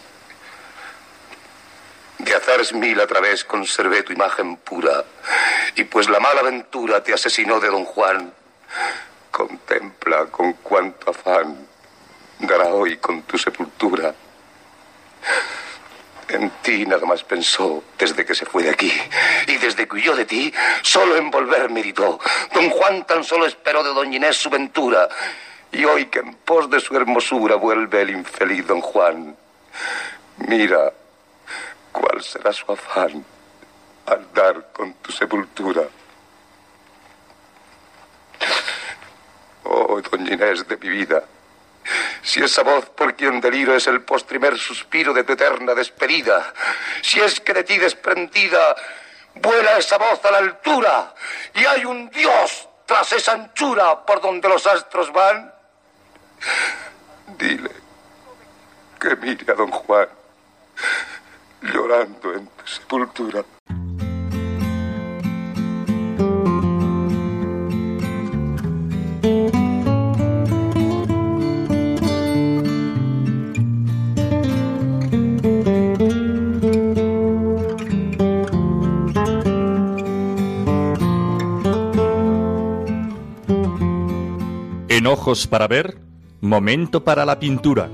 De 2.18 2.36
azares 2.36 2.74
mil 2.74 3.00
a 3.00 3.08
través 3.08 3.44
conservé 3.44 4.04
tu 4.04 4.14
imagen 4.14 4.58
pura, 4.58 5.06
y 5.76 5.84
pues 5.86 6.10
la 6.10 6.20
mala 6.20 6.42
aventura 6.42 7.02
te 7.04 7.14
asesinó 7.14 7.60
de 7.60 7.70
don 7.70 7.86
Juan, 7.86 8.34
contempla 9.40 10.26
con 10.26 10.52
cuánto 10.54 11.12
afán 11.12 11.66
dará 12.40 12.74
hoy 12.74 12.98
con 12.98 13.22
tu 13.22 13.38
sepultura. 13.38 14.14
En 16.28 16.50
ti 16.62 16.86
nada 16.86 17.06
más 17.06 17.24
pensó 17.24 17.84
desde 17.98 18.26
que 18.26 18.36
se 18.36 18.46
fue 18.46 18.64
de 18.64 18.72
aquí. 18.72 18.92
Y 19.48 19.56
desde 19.56 19.88
que 19.88 19.96
huyó 19.96 20.14
de 20.16 20.26
ti, 20.26 20.54
solo 20.82 21.16
en 21.16 21.32
volver 21.32 21.70
meditó. 21.70 22.20
Don 22.54 22.70
Juan 22.70 23.08
tan 23.08 23.24
solo 23.24 23.46
esperó 23.46 23.82
de 23.82 23.94
Doña 23.94 24.18
Inés 24.18 24.36
su 24.36 24.50
ventura. 24.50 25.08
Y 25.72 25.86
hoy 25.86 26.08
que 26.08 26.20
en 26.20 26.34
pos 26.36 26.70
de 26.70 26.82
su 26.82 26.96
hermosura 26.98 27.56
vuelve 27.56 28.02
el 28.02 28.10
infeliz 28.10 28.68
Don 28.68 28.82
Juan, 28.82 29.38
mira 30.38 30.92
cuál 31.94 32.22
será 32.22 32.52
su 32.52 32.70
afán 32.72 33.24
al 34.06 34.34
dar 34.34 34.72
con 34.74 34.96
tu 34.96 35.14
sepultura. 35.14 35.84
Oh, 39.72 40.02
Doña 40.02 40.34
Inés 40.34 40.68
de 40.68 40.78
mi 40.78 40.90
vida, 40.90 41.24
si 42.24 42.42
esa 42.42 42.64
voz 42.64 42.90
por 42.90 43.16
quien 43.16 43.40
deliro 43.40 43.76
es 43.76 43.86
el 43.86 44.02
postrimer 44.02 44.58
suspiro 44.58 45.14
de 45.14 45.24
tu 45.24 45.34
eterna 45.34 45.76
despedida, 45.76 46.52
si 47.04 47.20
es 47.20 47.40
que 47.40 47.54
de 47.54 47.64
ti 47.64 47.78
desprendida 47.78 48.76
vuela 49.36 49.78
esa 49.78 50.00
voz 50.00 50.26
a 50.26 50.32
la 50.32 50.40
altura 50.40 51.14
y 51.54 51.64
hay 51.66 51.86
un 51.86 52.10
Dios 52.10 52.68
tras 52.88 53.14
esa 53.14 53.34
anchura 53.34 54.04
por 54.08 54.22
donde 54.22 54.50
los 54.50 54.66
astros 54.66 55.14
van, 55.14 55.54
dile 57.38 57.70
que 59.00 59.16
mire 59.18 59.52
a 59.52 59.56
don 59.56 59.70
Juan 59.70 60.10
llorando 61.62 62.34
en 62.34 62.48
tu 62.48 62.66
sepultura. 62.66 63.46
Ojos 85.20 85.48
para 85.48 85.68
ver, 85.68 85.98
momento 86.40 87.04
para 87.04 87.26
la 87.26 87.38
pintura. 87.40 87.90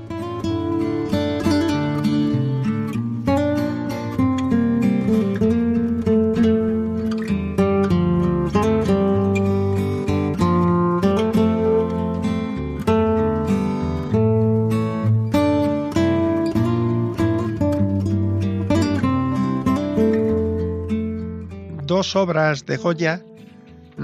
Dos 21.86 22.14
obras 22.14 22.64
de 22.66 22.76
Goya 22.76 23.24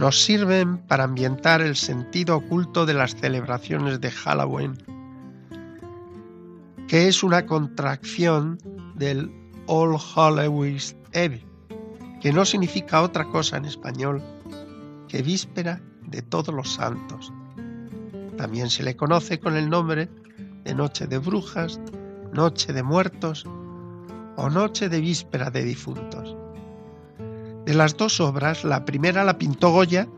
nos 0.03 0.21
sirven 0.25 0.79
para 0.79 1.05
ambientar 1.05 1.61
el 1.61 1.77
sentido 1.77 2.39
oculto 2.39 2.87
de 2.87 2.93
las 2.93 3.15
celebraciones 3.15 4.01
de 4.01 4.11
Halloween, 4.11 4.77
que 6.89 7.07
es 7.07 7.23
una 7.23 7.47
contracción 7.47 8.59
del 8.97 9.31
All 9.69 9.97
Hallows 9.97 10.97
Eve, 11.13 11.47
que 12.21 12.33
no 12.33 12.45
significa 12.45 13.01
otra 13.01 13.27
cosa 13.27 13.59
en 13.59 13.65
español 13.65 14.21
que 15.07 15.23
víspera 15.23 15.81
de 16.09 16.21
todos 16.21 16.53
los 16.53 16.75
santos. 16.75 17.33
También 18.37 18.71
se 18.71 18.83
le 18.83 18.97
conoce 18.97 19.39
con 19.39 19.55
el 19.55 19.71
nombre 19.71 20.09
de 20.65 20.75
Noche 20.75 21.07
de 21.07 21.19
Brujas, 21.19 21.81
Noche 22.33 22.73
de 22.73 22.83
Muertos 22.83 23.45
o 24.37 24.51
Noche 24.51 24.89
de 24.89 25.01
Víspera 25.01 25.53
de 25.53 25.63
Difuntos. 25.63 26.42
De 27.65 27.75
las 27.75 27.97
dos 27.97 28.21
obras, 28.21 28.65
la 28.65 28.85
primera 28.85 29.23
la 29.25 29.39
pintó 29.39 29.71
Goya 29.71 30.09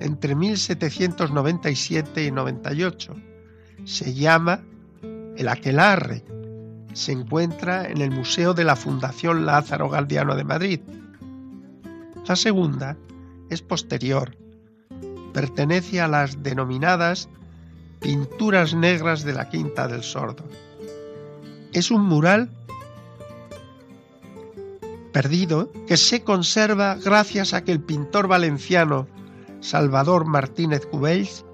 entre 0.00 0.34
1797 0.34 2.24
y 2.24 2.30
98. 2.32 3.14
Se 3.84 4.14
llama 4.14 4.60
El 5.36 5.48
Aquelarre. 5.48 6.24
Se 6.92 7.12
encuentra 7.12 7.88
en 7.88 8.00
el 8.00 8.10
Museo 8.10 8.52
de 8.52 8.64
la 8.64 8.76
Fundación 8.76 9.46
Lázaro 9.46 9.88
Galdiano 9.88 10.34
de 10.34 10.44
Madrid. 10.44 10.80
La 12.26 12.36
segunda 12.36 12.96
es 13.48 13.62
posterior. 13.62 14.36
Pertenece 15.32 16.00
a 16.00 16.08
las 16.08 16.42
denominadas 16.42 17.28
pinturas 18.00 18.74
negras 18.74 19.22
de 19.22 19.32
la 19.34 19.48
Quinta 19.48 19.86
del 19.86 20.02
Sordo. 20.02 20.44
Es 21.72 21.90
un 21.90 22.02
mural 22.02 22.50
perdido 25.12 25.70
que 25.86 25.96
se 25.96 26.24
conserva 26.24 26.96
gracias 26.96 27.54
a 27.54 27.62
que 27.62 27.72
el 27.72 27.82
pintor 27.82 28.26
valenciano 28.26 29.06
Salvador 29.60 30.26
Martínez 30.26 30.86
Cubells 30.86 31.44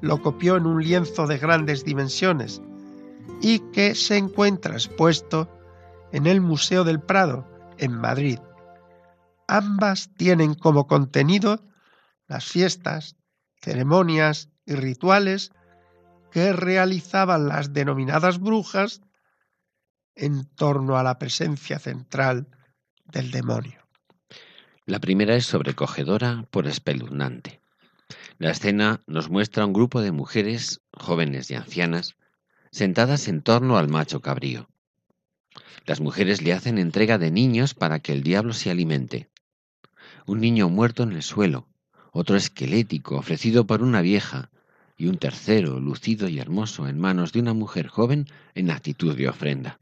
lo 0.00 0.20
copió 0.20 0.56
en 0.56 0.66
un 0.66 0.82
lienzo 0.82 1.26
de 1.26 1.38
grandes 1.38 1.84
dimensiones 1.84 2.60
y 3.40 3.60
que 3.72 3.94
se 3.94 4.16
encuentra 4.16 4.74
expuesto 4.74 5.48
en 6.12 6.26
el 6.26 6.40
Museo 6.40 6.84
del 6.84 7.00
Prado, 7.00 7.46
en 7.78 7.92
Madrid. 7.92 8.38
Ambas 9.46 10.10
tienen 10.16 10.54
como 10.54 10.86
contenido 10.86 11.62
las 12.26 12.44
fiestas, 12.44 13.16
ceremonias 13.60 14.50
y 14.66 14.74
rituales 14.74 15.52
que 16.30 16.52
realizaban 16.52 17.48
las 17.48 17.72
denominadas 17.72 18.38
brujas 18.38 19.00
en 20.14 20.44
torno 20.54 20.98
a 20.98 21.02
la 21.02 21.18
presencia 21.18 21.78
central 21.78 22.48
del 23.12 23.30
demonio. 23.30 23.86
La 24.86 25.00
primera 25.00 25.36
es 25.36 25.46
sobrecogedora 25.46 26.46
por 26.50 26.66
espeluznante. 26.66 27.60
La 28.38 28.50
escena 28.50 29.02
nos 29.06 29.28
muestra 29.28 29.66
un 29.66 29.72
grupo 29.72 30.00
de 30.00 30.12
mujeres, 30.12 30.80
jóvenes 30.92 31.50
y 31.50 31.54
ancianas, 31.54 32.16
sentadas 32.70 33.28
en 33.28 33.42
torno 33.42 33.76
al 33.76 33.88
macho 33.88 34.20
cabrío. 34.20 34.68
Las 35.86 36.00
mujeres 36.00 36.42
le 36.42 36.52
hacen 36.52 36.78
entrega 36.78 37.18
de 37.18 37.30
niños 37.30 37.74
para 37.74 37.98
que 38.00 38.12
el 38.12 38.22
diablo 38.22 38.52
se 38.52 38.70
alimente. 38.70 39.28
Un 40.26 40.40
niño 40.40 40.68
muerto 40.68 41.02
en 41.02 41.12
el 41.12 41.22
suelo, 41.22 41.66
otro 42.12 42.36
esquelético 42.36 43.16
ofrecido 43.16 43.66
por 43.66 43.82
una 43.82 44.02
vieja, 44.02 44.50
y 44.96 45.06
un 45.06 45.16
tercero, 45.16 45.78
lucido 45.78 46.28
y 46.28 46.38
hermoso, 46.38 46.88
en 46.88 46.98
manos 46.98 47.32
de 47.32 47.40
una 47.40 47.54
mujer 47.54 47.86
joven 47.86 48.26
en 48.54 48.70
actitud 48.70 49.16
de 49.16 49.28
ofrenda. 49.28 49.80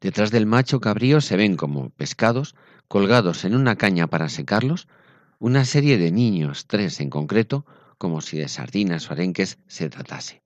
Detrás 0.00 0.30
del 0.30 0.46
macho 0.46 0.80
cabrío 0.80 1.20
se 1.20 1.36
ven 1.36 1.56
como 1.56 1.90
pescados, 1.90 2.54
colgados 2.88 3.44
en 3.44 3.54
una 3.54 3.76
caña 3.76 4.06
para 4.06 4.28
secarlos, 4.28 4.88
una 5.38 5.64
serie 5.64 5.98
de 5.98 6.12
niños, 6.12 6.66
tres 6.66 7.00
en 7.00 7.10
concreto, 7.10 7.66
como 7.98 8.20
si 8.20 8.38
de 8.38 8.48
sardinas 8.48 9.08
o 9.08 9.12
arenques 9.12 9.58
se 9.66 9.88
tratase. 9.88 10.42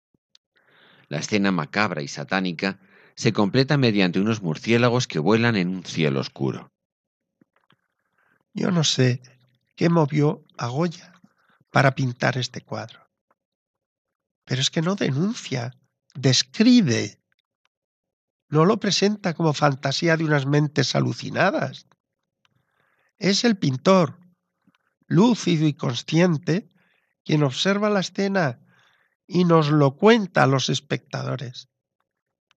La 1.08 1.18
escena 1.18 1.52
macabra 1.52 2.02
y 2.02 2.08
satánica 2.08 2.80
se 3.14 3.32
completa 3.32 3.78
mediante 3.78 4.20
unos 4.20 4.42
murciélagos 4.42 5.06
que 5.06 5.18
vuelan 5.18 5.56
en 5.56 5.68
un 5.68 5.84
cielo 5.84 6.20
oscuro. 6.20 6.70
Yo 8.52 8.70
no 8.70 8.84
sé 8.84 9.22
qué 9.74 9.88
movió 9.88 10.44
a 10.56 10.68
Goya 10.68 11.12
para 11.70 11.94
pintar 11.94 12.38
este 12.38 12.62
cuadro. 12.62 13.06
Pero 14.44 14.60
es 14.60 14.70
que 14.70 14.82
no 14.82 14.94
denuncia, 14.94 15.72
describe. 16.14 17.18
No 18.48 18.64
lo 18.64 18.78
presenta 18.78 19.34
como 19.34 19.52
fantasía 19.52 20.16
de 20.16 20.24
unas 20.24 20.46
mentes 20.46 20.94
alucinadas. 20.94 21.86
Es 23.18 23.44
el 23.44 23.56
pintor, 23.56 24.18
lúcido 25.06 25.66
y 25.66 25.74
consciente, 25.74 26.70
quien 27.24 27.42
observa 27.42 27.90
la 27.90 28.00
escena 28.00 28.60
y 29.26 29.44
nos 29.44 29.70
lo 29.70 29.96
cuenta 29.96 30.44
a 30.44 30.46
los 30.46 30.68
espectadores 30.68 31.68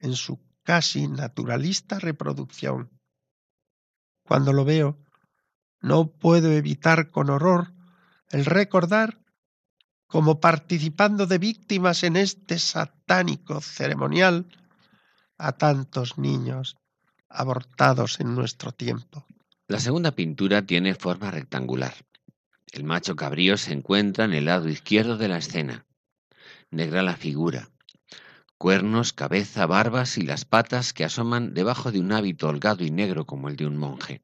en 0.00 0.14
su 0.14 0.40
casi 0.62 1.08
naturalista 1.08 1.98
reproducción. 1.98 2.90
Cuando 4.22 4.52
lo 4.52 4.64
veo, 4.64 4.98
no 5.80 6.12
puedo 6.12 6.52
evitar 6.52 7.10
con 7.10 7.30
horror 7.30 7.72
el 8.30 8.44
recordar 8.44 9.22
como 10.06 10.40
participando 10.40 11.26
de 11.26 11.38
víctimas 11.38 12.02
en 12.02 12.16
este 12.16 12.58
satánico 12.58 13.60
ceremonial 13.60 14.46
a 15.38 15.52
tantos 15.52 16.18
niños 16.18 16.76
abortados 17.28 18.20
en 18.20 18.34
nuestro 18.34 18.72
tiempo. 18.72 19.26
La 19.68 19.80
segunda 19.80 20.12
pintura 20.12 20.62
tiene 20.62 20.94
forma 20.94 21.30
rectangular. 21.30 21.94
El 22.72 22.84
macho 22.84 23.16
cabrío 23.16 23.56
se 23.56 23.72
encuentra 23.72 24.24
en 24.24 24.32
el 24.32 24.46
lado 24.46 24.68
izquierdo 24.68 25.16
de 25.16 25.28
la 25.28 25.38
escena. 25.38 25.86
Negra 26.70 27.02
la 27.02 27.16
figura. 27.16 27.70
Cuernos, 28.58 29.12
cabeza, 29.12 29.66
barbas 29.66 30.18
y 30.18 30.22
las 30.22 30.44
patas 30.44 30.92
que 30.92 31.04
asoman 31.04 31.54
debajo 31.54 31.92
de 31.92 32.00
un 32.00 32.12
hábito 32.12 32.48
holgado 32.48 32.84
y 32.84 32.90
negro 32.90 33.24
como 33.24 33.48
el 33.48 33.56
de 33.56 33.66
un 33.66 33.76
monje. 33.76 34.22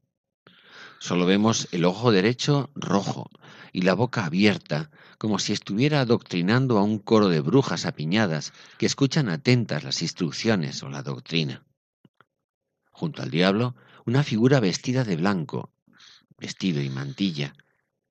Solo 1.05 1.27
vemos 1.27 1.69
el 1.71 1.85
ojo 1.85 2.13
derecho 2.13 2.71
rojo 2.75 3.29
y 3.75 3.83
la 3.83 3.93
boca 3.93 4.25
abierta, 4.25 4.91
como 5.19 5.39
si 5.39 5.53
estuviera 5.53 6.01
adoctrinando 6.01 6.79
a 6.79 6.83
un 6.83 6.99
coro 6.99 7.29
de 7.29 7.41
brujas 7.41 7.85
apiñadas 7.85 8.55
que 8.79 8.87
escuchan 8.87 9.29
atentas 9.29 9.85
las 9.85 10.01
instrucciones 10.01 10.83
o 10.83 10.89
la 10.89 11.03
doctrina. 11.03 11.63
Junto 12.91 13.21
al 13.21 13.31
diablo, 13.31 13.77
una 14.07 14.23
figura 14.23 14.61
vestida 14.61 15.05
de 15.05 15.17
blanco, 15.17 15.75
vestido 16.39 16.81
y 16.81 16.89
mantilla, 16.89 17.53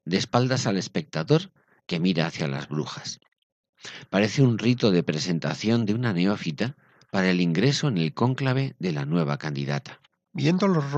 de 0.06 0.18
espaldas 0.18 0.68
al 0.68 0.78
espectador 0.78 1.52
que 1.88 2.00
mira 2.00 2.28
hacia 2.28 2.48
las 2.48 2.70
brujas. 2.70 3.22
Parece 4.12 4.44
un 4.44 4.60
rito 4.60 4.92
de 4.92 5.02
presentación 5.02 5.88
de 5.88 5.96
una 5.96 6.14
neófita 6.14 6.78
para 7.10 7.32
el 7.32 7.42
ingreso 7.42 7.88
en 7.88 7.98
el 7.98 8.14
cónclave 8.14 8.76
de 8.78 8.92
la 8.92 9.08
nueva 9.08 9.40
candidata. 9.40 10.03
Viendo 10.34 10.68
los 10.68 10.92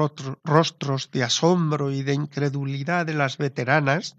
rostros 0.43 1.11
de 1.11 1.23
asombro 1.23 1.91
y 1.91 2.03
de 2.03 2.13
incredulidad 2.13 3.05
de 3.05 3.13
las 3.13 3.37
veteranas, 3.37 4.15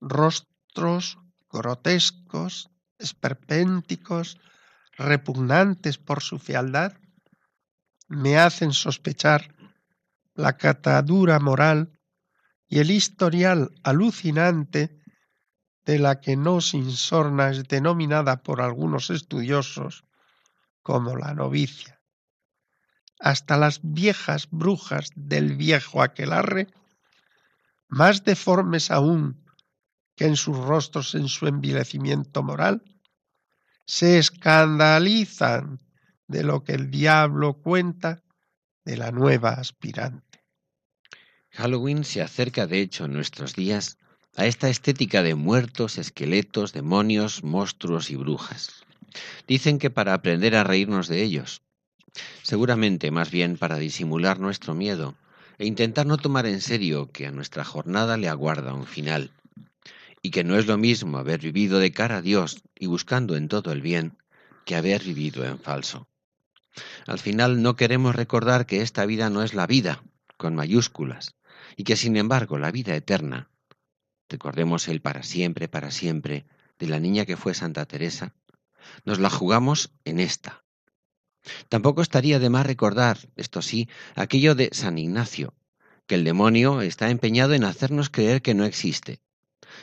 rostros 0.00 1.18
grotescos, 1.50 2.70
esperpénticos, 2.98 4.38
repugnantes 4.96 5.98
por 5.98 6.22
su 6.22 6.38
fealdad, 6.38 6.92
me 8.06 8.38
hacen 8.38 8.72
sospechar 8.72 9.54
la 10.34 10.56
catadura 10.56 11.40
moral 11.40 11.98
y 12.68 12.78
el 12.78 12.92
historial 12.92 13.72
alucinante 13.82 15.00
de 15.84 15.98
la 15.98 16.20
que 16.20 16.36
no 16.36 16.60
sin 16.60 16.92
sorna 16.92 17.50
es 17.50 17.66
denominada 17.66 18.42
por 18.42 18.60
algunos 18.60 19.10
estudiosos 19.10 20.04
como 20.82 21.16
la 21.16 21.34
novicia. 21.34 21.97
Hasta 23.20 23.56
las 23.56 23.80
viejas 23.82 24.48
brujas 24.50 25.10
del 25.14 25.56
viejo 25.56 26.02
aquelarre, 26.02 26.68
más 27.88 28.24
deformes 28.24 28.90
aún 28.90 29.44
que 30.14 30.26
en 30.26 30.36
sus 30.36 30.56
rostros 30.56 31.14
en 31.14 31.28
su 31.28 31.46
envilecimiento 31.46 32.42
moral, 32.42 32.82
se 33.86 34.18
escandalizan 34.18 35.80
de 36.26 36.42
lo 36.42 36.62
que 36.62 36.72
el 36.72 36.90
diablo 36.90 37.54
cuenta 37.54 38.22
de 38.84 38.96
la 38.96 39.12
nueva 39.12 39.50
aspirante. 39.50 40.44
Halloween 41.50 42.04
se 42.04 42.20
acerca 42.20 42.66
de 42.66 42.80
hecho 42.80 43.06
en 43.06 43.12
nuestros 43.12 43.54
días 43.54 43.96
a 44.36 44.46
esta 44.46 44.68
estética 44.68 45.22
de 45.22 45.34
muertos, 45.34 45.98
esqueletos, 45.98 46.72
demonios, 46.72 47.42
monstruos 47.42 48.10
y 48.10 48.16
brujas. 48.16 48.84
Dicen 49.46 49.78
que 49.78 49.90
para 49.90 50.14
aprender 50.14 50.54
a 50.54 50.64
reírnos 50.64 51.08
de 51.08 51.22
ellos. 51.22 51.62
Seguramente 52.42 53.10
más 53.10 53.30
bien 53.30 53.56
para 53.56 53.78
disimular 53.78 54.40
nuestro 54.40 54.74
miedo 54.74 55.16
e 55.58 55.66
intentar 55.66 56.06
no 56.06 56.18
tomar 56.18 56.46
en 56.46 56.60
serio 56.60 57.10
que 57.10 57.26
a 57.26 57.32
nuestra 57.32 57.64
jornada 57.64 58.16
le 58.16 58.28
aguarda 58.28 58.74
un 58.74 58.86
final, 58.86 59.32
y 60.22 60.30
que 60.30 60.44
no 60.44 60.56
es 60.56 60.66
lo 60.66 60.78
mismo 60.78 61.18
haber 61.18 61.40
vivido 61.40 61.78
de 61.78 61.92
cara 61.92 62.18
a 62.18 62.22
Dios 62.22 62.62
y 62.78 62.86
buscando 62.86 63.36
en 63.36 63.48
todo 63.48 63.72
el 63.72 63.82
bien 63.82 64.16
que 64.64 64.76
haber 64.76 65.02
vivido 65.02 65.44
en 65.44 65.58
falso. 65.58 66.08
Al 67.06 67.18
final 67.18 67.62
no 67.62 67.76
queremos 67.76 68.14
recordar 68.14 68.66
que 68.66 68.82
esta 68.82 69.04
vida 69.06 69.30
no 69.30 69.42
es 69.42 69.54
la 69.54 69.66
vida, 69.66 70.02
con 70.36 70.54
mayúsculas, 70.54 71.34
y 71.76 71.84
que 71.84 71.96
sin 71.96 72.16
embargo 72.16 72.58
la 72.58 72.70
vida 72.70 72.94
eterna, 72.94 73.50
recordemos 74.28 74.88
el 74.88 75.00
para 75.00 75.22
siempre, 75.22 75.68
para 75.68 75.90
siempre, 75.90 76.46
de 76.78 76.86
la 76.86 77.00
niña 77.00 77.26
que 77.26 77.36
fue 77.36 77.54
Santa 77.54 77.86
Teresa, 77.86 78.34
nos 79.04 79.18
la 79.18 79.30
jugamos 79.30 79.90
en 80.04 80.20
esta. 80.20 80.64
Tampoco 81.68 82.02
estaría 82.02 82.38
de 82.38 82.50
más 82.50 82.66
recordar, 82.66 83.18
esto 83.36 83.62
sí, 83.62 83.88
aquello 84.14 84.54
de 84.54 84.70
San 84.72 84.98
Ignacio, 84.98 85.54
que 86.06 86.14
el 86.14 86.24
demonio 86.24 86.80
está 86.80 87.10
empeñado 87.10 87.54
en 87.54 87.64
hacernos 87.64 88.10
creer 88.10 88.42
que 88.42 88.54
no 88.54 88.64
existe, 88.64 89.20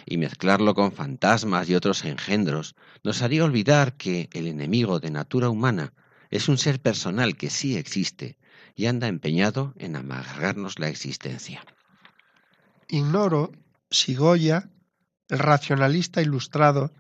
y 0.05 0.17
mezclarlo 0.17 0.73
con 0.75 0.91
fantasmas 0.91 1.69
y 1.69 1.75
otros 1.75 2.03
engendros 2.05 2.75
nos 3.03 3.21
haría 3.21 3.43
olvidar 3.43 3.97
que 3.97 4.29
el 4.33 4.47
enemigo 4.47 4.99
de 4.99 5.11
natura 5.11 5.49
humana 5.49 5.93
es 6.29 6.49
un 6.49 6.57
ser 6.57 6.81
personal 6.81 7.37
que 7.37 7.49
sí 7.49 7.77
existe 7.77 8.37
y 8.75 8.87
anda 8.87 9.07
empeñado 9.07 9.73
en 9.77 9.95
amargarnos 9.95 10.79
la 10.79 10.89
existencia. 10.89 11.63
Ignoro 12.87 13.51
si 13.89 14.15
Goya, 14.15 14.69
el 15.29 15.39
racionalista 15.39 16.21
ilustrado, 16.21 16.91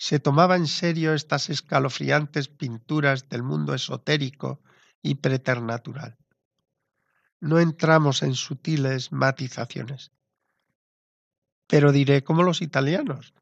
se 0.00 0.18
tomaba 0.18 0.56
en 0.56 0.66
serio 0.66 1.12
estas 1.12 1.50
escalofriantes 1.50 2.48
pinturas 2.48 3.28
del 3.28 3.42
mundo 3.42 3.74
esotérico 3.74 4.62
y 5.02 5.16
preternatural. 5.16 6.16
No 7.38 7.60
entramos 7.60 8.22
en 8.22 8.34
sutiles 8.34 9.12
matizaciones. 9.12 10.10
Pero 11.66 11.92
diré 11.92 12.24
como 12.24 12.42
los 12.42 12.62
italianos, 12.62 13.34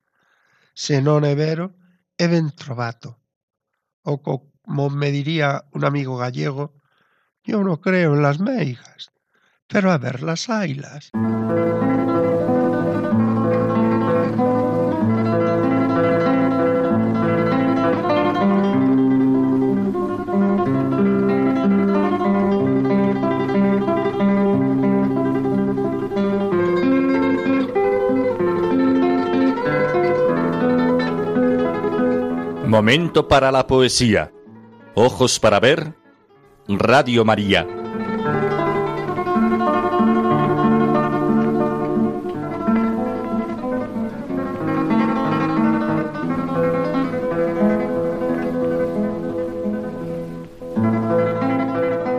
se 0.74 1.00
non 1.00 1.24
è 1.24 1.36
vero, 1.36 1.76
è 2.16 2.26
ben 2.26 2.52
trovato. 2.52 3.20
O 4.02 4.20
como 4.20 4.90
me 4.90 5.12
diría 5.12 5.64
un 5.70 5.84
amigo 5.84 6.16
gallego, 6.16 6.74
yo 7.44 7.62
no 7.62 7.80
creo 7.80 8.14
en 8.14 8.22
las 8.22 8.40
meigas, 8.40 9.12
pero 9.68 9.92
a 9.92 9.98
ver 9.98 10.24
las 10.24 10.50
ailas. 10.50 11.12
Momento 32.78 33.26
para 33.26 33.50
la 33.50 33.66
poesía. 33.66 34.30
Ojos 34.94 35.40
para 35.40 35.58
ver. 35.58 35.96
Radio 36.68 37.24
María. 37.24 37.66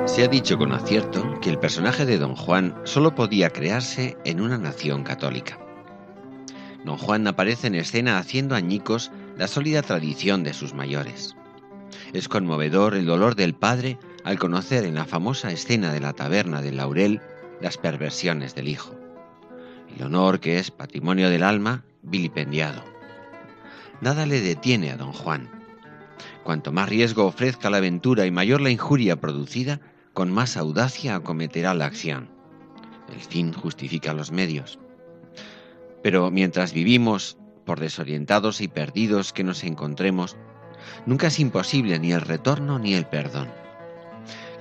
Se 0.08 0.26
ha 0.26 0.28
dicho 0.28 0.58
con 0.58 0.74
acierto 0.74 1.40
que 1.40 1.50
el 1.52 1.58
personaje 1.58 2.06
de 2.06 2.18
Don 2.18 2.36
Juan 2.36 2.76
solo 2.84 3.16
podía 3.16 3.52
crearse 3.52 4.18
en 4.26 4.42
una 4.42 4.58
nación 4.58 5.06
católica. 5.06 5.58
Don 6.84 6.98
Juan 6.98 7.26
aparece 7.28 7.68
en 7.68 7.76
escena 7.76 8.18
haciendo 8.18 8.56
añicos 8.56 9.10
la 9.40 9.48
sólida 9.48 9.82
tradición 9.82 10.44
de 10.44 10.54
sus 10.54 10.74
mayores. 10.74 11.38
Es 12.12 12.28
conmovedor 12.28 12.94
el 12.94 13.06
dolor 13.06 13.38
del 13.38 13.54
padre 13.54 13.98
al 14.26 14.38
conocer 14.38 14.84
en 14.84 14.96
la 14.96 15.06
famosa 15.06 15.50
escena 15.50 15.94
de 15.94 16.02
la 16.02 16.12
taberna 16.12 16.62
del 16.62 16.76
Laurel 16.76 17.22
las 17.62 17.78
perversiones 17.78 18.54
del 18.54 18.68
hijo. 18.68 19.00
El 19.96 20.04
honor 20.04 20.42
que 20.42 20.60
es 20.60 20.72
patrimonio 20.72 21.30
del 21.30 21.44
alma, 21.44 21.86
vilipendiado. 22.02 22.84
Nada 24.02 24.26
le 24.26 24.42
detiene 24.42 24.92
a 24.92 24.98
don 24.98 25.14
Juan. 25.14 25.50
Cuanto 26.44 26.74
más 26.74 26.90
riesgo 26.90 27.26
ofrezca 27.26 27.70
la 27.70 27.78
aventura 27.78 28.26
y 28.26 28.32
mayor 28.32 28.60
la 28.60 28.72
injuria 28.72 29.22
producida, 29.22 29.80
con 30.14 30.34
más 30.34 30.58
audacia 30.58 31.16
acometerá 31.16 31.74
la 31.74 31.86
acción. 31.86 32.30
El 33.10 33.22
fin 33.22 33.54
justifica 33.54 34.14
los 34.14 34.34
medios. 34.34 34.80
Pero 36.04 36.30
mientras 36.30 36.74
vivimos, 36.74 37.39
por 37.70 37.80
desorientados 37.80 38.62
y 38.62 38.68
perdidos 38.68 39.32
que 39.32 39.44
nos 39.44 39.64
encontremos, 39.64 40.38
nunca 41.06 41.28
es 41.28 41.40
imposible 41.40 42.00
ni 42.00 42.14
el 42.14 42.22
retorno 42.22 42.80
ni 42.80 42.96
el 42.96 43.06
perdón. 43.06 43.48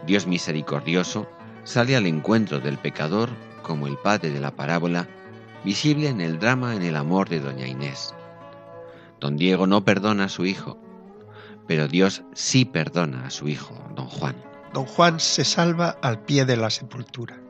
Dios 0.06 0.26
misericordioso 0.26 1.26
sale 1.64 1.96
al 1.96 2.04
encuentro 2.04 2.60
del 2.60 2.76
pecador 2.76 3.30
como 3.62 3.86
el 3.86 3.96
padre 3.96 4.28
de 4.28 4.40
la 4.40 4.54
parábola, 4.54 5.08
visible 5.64 6.10
en 6.10 6.20
el 6.20 6.38
drama 6.38 6.76
en 6.76 6.82
el 6.82 6.96
amor 6.96 7.30
de 7.30 7.40
doña 7.40 7.66
Inés. 7.66 8.14
Don 9.20 9.38
Diego 9.38 9.66
no 9.66 9.86
perdona 9.86 10.24
a 10.24 10.28
su 10.28 10.44
hijo, 10.44 10.78
pero 11.66 11.88
Dios 11.88 12.24
sí 12.34 12.66
perdona 12.66 13.24
a 13.24 13.30
su 13.30 13.48
hijo, 13.48 13.74
don 13.96 14.08
Juan. 14.08 14.36
Don 14.74 14.84
Juan 14.84 15.18
se 15.18 15.46
salva 15.46 15.96
al 16.02 16.24
pie 16.24 16.44
de 16.44 16.58
la 16.58 16.68
sepultura. 16.68 17.40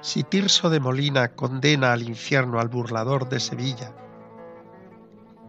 Si 0.00 0.22
Tirso 0.22 0.70
de 0.70 0.80
Molina 0.80 1.34
condena 1.34 1.92
al 1.92 2.02
infierno 2.02 2.60
al 2.60 2.68
burlador 2.68 3.28
de 3.28 3.38
Sevilla, 3.38 3.92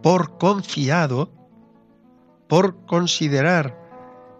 por 0.04 0.36
confiado, 0.36 1.30
por 2.46 2.84
considerar 2.84 3.74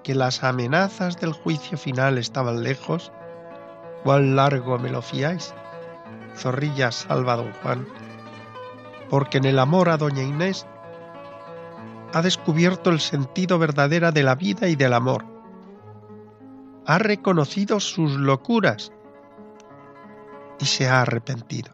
que 0.03 0.15
las 0.15 0.45
amenazas 0.45 1.19
del 1.19 1.33
juicio 1.33 1.79
final 1.79 2.19
estaban 2.19 2.63
lejos, 2.63 3.11
¿cuán 4.03 4.37
largo 4.37 4.79
me 4.79 4.91
lo 4.91 5.01
fiáis? 5.01 5.55
Zorrilla 6.37 6.93
salva 6.93 7.37
don 7.37 7.51
Juan, 7.63 7.89
porque 9.09 9.39
en 9.39 9.47
el 9.47 9.59
amor 9.59 9.89
a 9.89 9.97
doña 9.97 10.23
Inés 10.23 10.67
ha 12.13 12.21
descubierto 12.21 12.91
el 12.91 13.01
sentido 13.01 13.59
verdadero 13.59 14.13
de 14.13 14.23
la 14.23 14.35
vida 14.35 14.69
y 14.69 14.77
del 14.77 14.93
amor. 14.93 15.25
Ha 16.85 16.99
reconocido 16.99 17.81
sus 17.81 18.13
locuras 18.17 18.93
y 20.61 20.67
se 20.67 20.91
ha 20.91 21.01
arrepentido. 21.01 21.73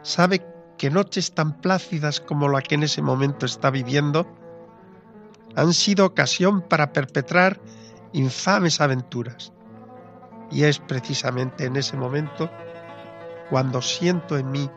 Sabe 0.00 0.49
que 0.80 0.88
noches 0.88 1.34
tan 1.34 1.60
plácidas 1.60 2.22
como 2.22 2.48
la 2.48 2.62
que 2.62 2.74
en 2.74 2.84
ese 2.84 3.02
momento 3.02 3.44
está 3.44 3.68
viviendo 3.68 4.26
han 5.54 5.74
sido 5.74 6.06
ocasión 6.06 6.62
para 6.62 6.94
perpetrar 6.94 7.60
infames 8.14 8.80
aventuras. 8.80 9.52
Y 10.50 10.64
es 10.64 10.78
precisamente 10.78 11.66
en 11.66 11.76
ese 11.76 11.98
momento 11.98 12.50
cuando 13.50 13.82
siento 13.82 14.38
en 14.38 14.50
mí 14.50 14.70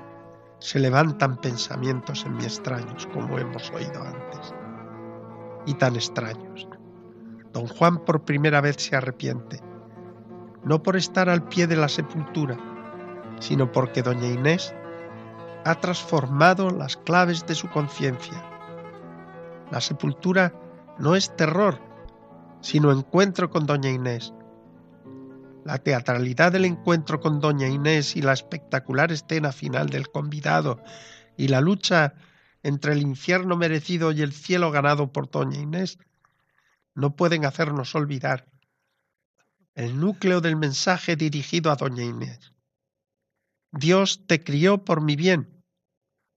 se 0.59 0.77
levantan 0.79 1.37
pensamientos 1.37 2.25
en 2.25 2.35
mí 2.35 2.43
extraños, 2.43 3.07
como 3.13 3.39
hemos 3.39 3.71
oído 3.71 4.03
antes, 4.03 4.53
y 5.65 5.73
tan 5.75 5.95
extraños. 5.95 6.67
Don 7.53 7.65
Juan 7.65 8.03
por 8.03 8.25
primera 8.25 8.59
vez 8.59 8.75
se 8.77 8.97
arrepiente 8.97 9.61
no 10.65 10.83
por 10.83 10.97
estar 10.97 11.29
al 11.29 11.47
pie 11.47 11.65
de 11.65 11.77
la 11.77 11.87
sepultura, 11.87 12.57
sino 13.39 13.71
porque 13.71 14.03
doña 14.03 14.27
Inés 14.27 14.75
ha 15.65 15.75
transformado 15.75 16.69
las 16.69 16.97
claves 16.97 17.45
de 17.45 17.55
su 17.55 17.69
conciencia. 17.69 18.43
La 19.71 19.81
sepultura 19.81 20.53
no 20.99 21.15
es 21.15 21.35
terror, 21.35 21.79
sino 22.61 22.91
encuentro 22.91 23.49
con 23.49 23.65
doña 23.65 23.89
Inés. 23.89 24.33
La 25.65 25.77
teatralidad 25.77 26.51
del 26.51 26.65
encuentro 26.65 27.19
con 27.19 27.39
doña 27.39 27.67
Inés 27.67 28.15
y 28.15 28.21
la 28.21 28.33
espectacular 28.33 29.11
escena 29.11 29.51
final 29.51 29.89
del 29.89 30.09
convidado 30.09 30.83
y 31.37 31.47
la 31.47 31.61
lucha 31.61 32.15
entre 32.63 32.93
el 32.93 33.01
infierno 33.01 33.55
merecido 33.55 34.11
y 34.11 34.21
el 34.21 34.33
cielo 34.33 34.71
ganado 34.71 35.11
por 35.11 35.29
doña 35.29 35.59
Inés 35.59 35.97
no 36.95 37.15
pueden 37.15 37.45
hacernos 37.45 37.95
olvidar 37.95 38.45
el 39.75 39.99
núcleo 39.99 40.41
del 40.41 40.55
mensaje 40.55 41.15
dirigido 41.15 41.71
a 41.71 41.75
doña 41.75 42.03
Inés. 42.03 42.53
Dios 43.71 44.27
te 44.27 44.43
crió 44.43 44.85
por 44.85 45.01
mi 45.01 45.15
bien, 45.15 45.52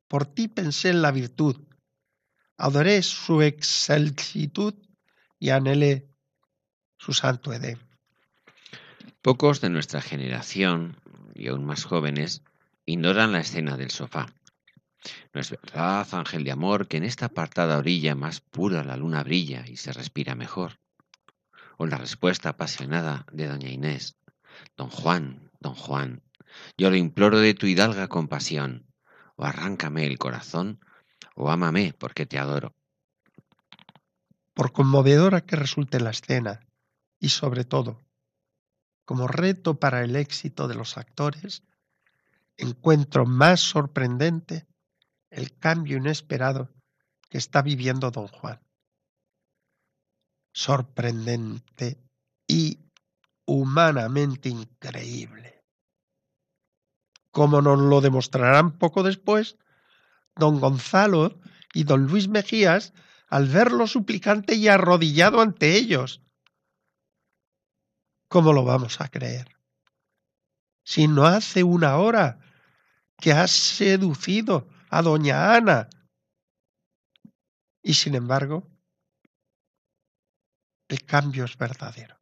por 0.08 0.26
ti 0.26 0.48
pensé 0.48 0.90
en 0.90 1.02
la 1.02 1.10
virtud, 1.10 1.56
adoré 2.56 3.02
su 3.02 3.42
excelsitud 3.42 4.74
y 5.38 5.50
anhelé 5.50 6.08
su 6.98 7.12
santo 7.12 7.52
Edén. 7.52 7.78
Pocos 9.22 9.60
de 9.60 9.70
nuestra 9.70 10.00
generación, 10.00 10.96
y 11.34 11.48
aún 11.48 11.64
más 11.64 11.84
jóvenes, 11.84 12.42
ignoran 12.84 13.32
la 13.32 13.40
escena 13.40 13.76
del 13.76 13.90
sofá. 13.90 14.32
No 15.32 15.40
es 15.40 15.50
verdad, 15.50 16.06
ángel 16.12 16.44
de 16.44 16.52
amor, 16.52 16.88
que 16.88 16.96
en 16.96 17.04
esta 17.04 17.26
apartada 17.26 17.78
orilla 17.78 18.14
más 18.14 18.40
pura 18.40 18.84
la 18.84 18.96
luna 18.96 19.22
brilla 19.22 19.64
y 19.66 19.76
se 19.76 19.92
respira 19.92 20.34
mejor 20.34 20.78
o 21.76 21.86
la 21.86 21.98
respuesta 21.98 22.50
apasionada 22.50 23.26
de 23.32 23.46
doña 23.46 23.70
Inés. 23.70 24.16
Don 24.76 24.88
Juan, 24.88 25.50
don 25.60 25.74
Juan, 25.74 26.22
yo 26.78 26.90
lo 26.90 26.96
imploro 26.96 27.38
de 27.38 27.54
tu 27.54 27.66
hidalga 27.66 28.08
compasión, 28.08 28.86
o 29.36 29.44
arráncame 29.44 30.06
el 30.06 30.18
corazón, 30.18 30.80
o 31.34 31.50
ámame 31.50 31.94
porque 31.98 32.26
te 32.26 32.38
adoro. 32.38 32.74
Por 34.54 34.72
conmovedora 34.72 35.42
que 35.42 35.56
resulte 35.56 36.00
la 36.00 36.10
escena, 36.10 36.60
y 37.18 37.28
sobre 37.28 37.64
todo, 37.64 38.02
como 39.04 39.28
reto 39.28 39.78
para 39.78 40.02
el 40.02 40.16
éxito 40.16 40.68
de 40.68 40.74
los 40.74 40.98
actores, 40.98 41.62
encuentro 42.56 43.26
más 43.26 43.60
sorprendente 43.60 44.66
el 45.30 45.56
cambio 45.58 45.98
inesperado 45.98 46.70
que 47.28 47.38
está 47.38 47.62
viviendo 47.62 48.10
don 48.10 48.28
Juan 48.28 48.60
sorprendente 50.56 51.98
y 52.48 52.78
humanamente 53.44 54.48
increíble. 54.48 55.55
Como 57.36 57.60
nos 57.60 57.78
lo 57.78 58.00
demostrarán 58.00 58.78
poco 58.78 59.02
después, 59.02 59.58
don 60.36 60.58
Gonzalo 60.58 61.38
y 61.74 61.84
don 61.84 62.06
Luis 62.06 62.28
Mejías 62.28 62.94
al 63.28 63.46
verlo 63.46 63.86
suplicante 63.86 64.54
y 64.54 64.68
arrodillado 64.68 65.42
ante 65.42 65.76
ellos. 65.76 66.22
¿Cómo 68.28 68.54
lo 68.54 68.64
vamos 68.64 69.02
a 69.02 69.08
creer? 69.08 69.54
Si 70.82 71.08
no 71.08 71.26
hace 71.26 71.62
una 71.62 71.98
hora 71.98 72.40
que 73.18 73.32
has 73.32 73.50
seducido 73.50 74.66
a 74.88 75.02
doña 75.02 75.54
Ana. 75.56 75.90
Y 77.82 77.92
sin 77.92 78.14
embargo, 78.14 78.66
el 80.88 81.04
cambio 81.04 81.44
es 81.44 81.58
verdadero. 81.58 82.18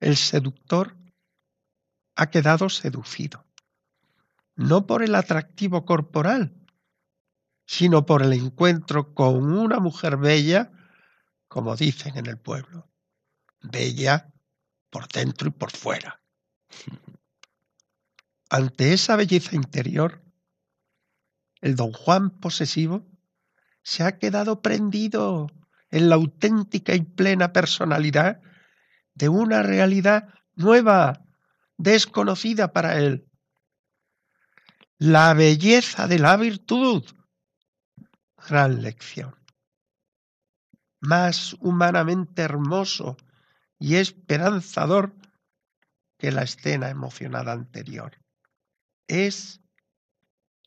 El 0.00 0.16
seductor 0.16 0.96
ha 2.16 2.30
quedado 2.30 2.68
seducido, 2.68 3.46
no 4.56 4.86
por 4.86 5.02
el 5.02 5.14
atractivo 5.14 5.84
corporal, 5.84 6.54
sino 7.66 8.06
por 8.06 8.22
el 8.22 8.32
encuentro 8.32 9.14
con 9.14 9.52
una 9.52 9.78
mujer 9.80 10.16
bella, 10.16 10.72
como 11.48 11.76
dicen 11.76 12.16
en 12.16 12.26
el 12.26 12.38
pueblo, 12.38 12.90
bella 13.60 14.32
por 14.90 15.08
dentro 15.08 15.48
y 15.48 15.52
por 15.52 15.70
fuera. 15.70 16.20
Ante 18.50 18.92
esa 18.92 19.16
belleza 19.16 19.56
interior, 19.56 20.22
el 21.62 21.74
don 21.74 21.92
Juan 21.92 22.28
posesivo 22.28 23.06
se 23.82 24.04
ha 24.04 24.18
quedado 24.18 24.60
prendido 24.60 25.46
en 25.90 26.08
la 26.08 26.16
auténtica 26.16 26.94
y 26.94 27.02
plena 27.02 27.52
personalidad 27.52 28.40
de 29.14 29.28
una 29.28 29.62
realidad 29.62 30.28
nueva, 30.54 31.24
desconocida 31.76 32.72
para 32.72 32.98
él. 32.98 33.26
La 35.02 35.34
belleza 35.34 36.06
de 36.06 36.20
la 36.20 36.36
virtud. 36.36 37.02
Gran 38.48 38.82
lección. 38.82 39.34
Más 41.00 41.56
humanamente 41.58 42.42
hermoso 42.42 43.16
y 43.80 43.96
esperanzador 43.96 45.12
que 46.18 46.30
la 46.30 46.42
escena 46.42 46.88
emocionada 46.88 47.50
anterior. 47.50 48.16
Es 49.08 49.60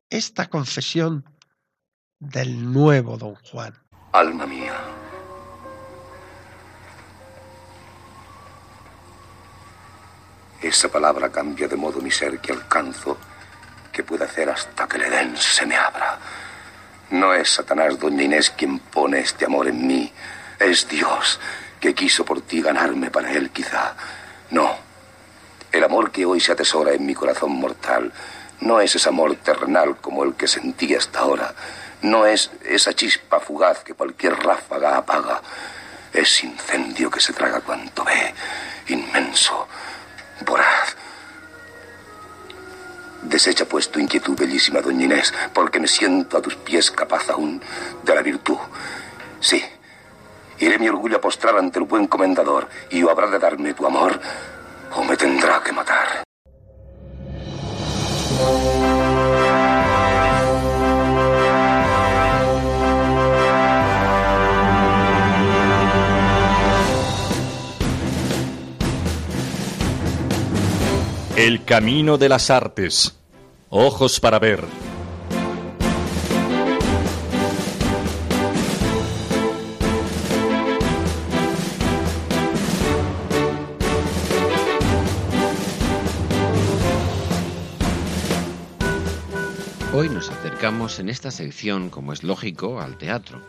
esta 0.10 0.50
confesión 0.50 1.24
del 2.19 2.74
nuevo 2.74 3.17
don 3.17 3.36
Juan. 3.36 3.74
Alma 4.12 4.45
mía 4.45 4.74
Esa 10.62 10.89
palabra 10.89 11.32
cambia 11.32 11.69
de 11.69 11.78
modo 11.78 12.02
mi 12.02 12.12
ser 12.12 12.39
que 12.39 12.52
alcanzo, 12.52 13.17
que 14.03 14.23
hacer 14.23 14.49
hasta 14.49 14.88
que 14.88 14.97
el 14.97 15.03
Edén 15.03 15.38
se 15.38 15.65
me 15.65 15.75
abra. 15.75 16.17
No 17.12 17.34
es 17.34 17.49
Satanás, 17.49 17.99
doña 17.99 18.23
Inés, 18.23 18.49
quien 18.49 18.79
pone 18.79 19.19
este 19.19 19.45
amor 19.45 19.67
en 19.67 19.86
mí. 19.88 20.12
Es 20.60 20.88
Dios 20.89 21.39
que 21.79 21.93
quiso 21.93 22.25
por 22.25 22.41
ti 22.41 22.62
ganarme 22.62 23.12
para 23.12 23.31
él, 23.31 23.51
quizá. 23.51 23.93
No. 24.49 24.75
El 25.71 25.84
amor 25.84 26.12
que 26.12 26.25
hoy 26.25 26.39
se 26.39 26.51
atesora 26.51 26.93
en 26.93 27.05
mi 27.05 27.13
corazón 27.13 27.51
mortal 27.51 28.12
no 28.62 28.79
es 28.79 28.95
ese 28.95 29.10
amor 29.10 29.36
terrenal 29.38 29.97
como 29.97 30.23
el 30.23 30.36
que 30.36 30.47
sentí 30.47 30.95
hasta 30.95 31.19
ahora. 31.19 31.53
No 32.01 32.25
es 32.25 32.51
esa 32.63 32.93
chispa 32.93 33.39
fugaz 33.39 33.84
que 33.84 33.93
cualquier 33.93 34.36
ráfaga 34.36 34.97
apaga. 34.97 35.41
Es 36.12 36.43
incendio 36.43 37.10
que 37.12 37.19
se 37.19 37.34
traga 37.34 37.62
cuanto 37.62 38.03
ve, 38.03 38.34
inmenso, 38.88 39.67
voraz. 40.45 40.74
Desecha 43.25 43.65
pues 43.65 43.89
tu 43.89 43.99
inquietud, 43.99 44.38
bellísima 44.38 44.81
doña 44.81 45.05
Inés, 45.05 45.33
porque 45.53 45.79
me 45.79 45.88
siento 45.88 46.38
a 46.38 46.41
tus 46.41 46.55
pies 46.55 46.91
capaz 46.91 47.29
aún 47.29 47.61
de 48.03 48.15
la 48.15 48.21
virtud. 48.21 48.57
Sí, 49.39 49.63
iré 50.59 50.77
mi 50.77 50.88
orgullo 50.88 51.17
a 51.17 51.21
postrar 51.21 51.57
ante 51.57 51.79
el 51.79 51.85
buen 51.85 52.07
comendador 52.07 52.67
y 52.91 53.01
o 53.03 53.09
habrá 53.09 53.27
de 53.27 53.39
darme 53.39 53.73
tu 53.73 53.85
amor 53.85 54.19
o 54.95 55.03
me 55.03 55.17
tendrá 55.17 55.61
que 55.63 55.71
matar. 55.71 56.24
El 71.45 71.63
camino 71.63 72.17
de 72.17 72.27
las 72.27 72.49
artes. 72.49 73.19
Ojos 73.69 74.19
para 74.19 74.39
ver. 74.39 74.63
Hoy 89.93 90.10
nos 90.10 90.31
acercamos 90.31 90.97
en 90.97 91.10
esta 91.10 91.29
sección, 91.29 91.91
como 91.91 92.12
es 92.12 92.23
lógico, 92.23 92.81
al 92.81 92.97
teatro. 92.97 93.39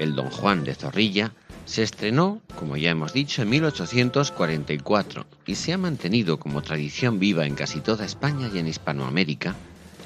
El 0.00 0.16
Don 0.16 0.30
Juan 0.30 0.64
de 0.64 0.74
Zorrilla 0.74 1.30
se 1.64 1.82
estrenó, 1.82 2.40
como 2.56 2.76
ya 2.76 2.90
hemos 2.90 3.12
dicho, 3.12 3.42
en 3.42 3.50
1844 3.50 5.26
y 5.46 5.54
se 5.54 5.72
ha 5.72 5.78
mantenido 5.78 6.38
como 6.38 6.62
tradición 6.62 7.18
viva 7.18 7.46
en 7.46 7.54
casi 7.54 7.80
toda 7.80 8.04
España 8.04 8.50
y 8.52 8.58
en 8.58 8.68
Hispanoamérica, 8.68 9.54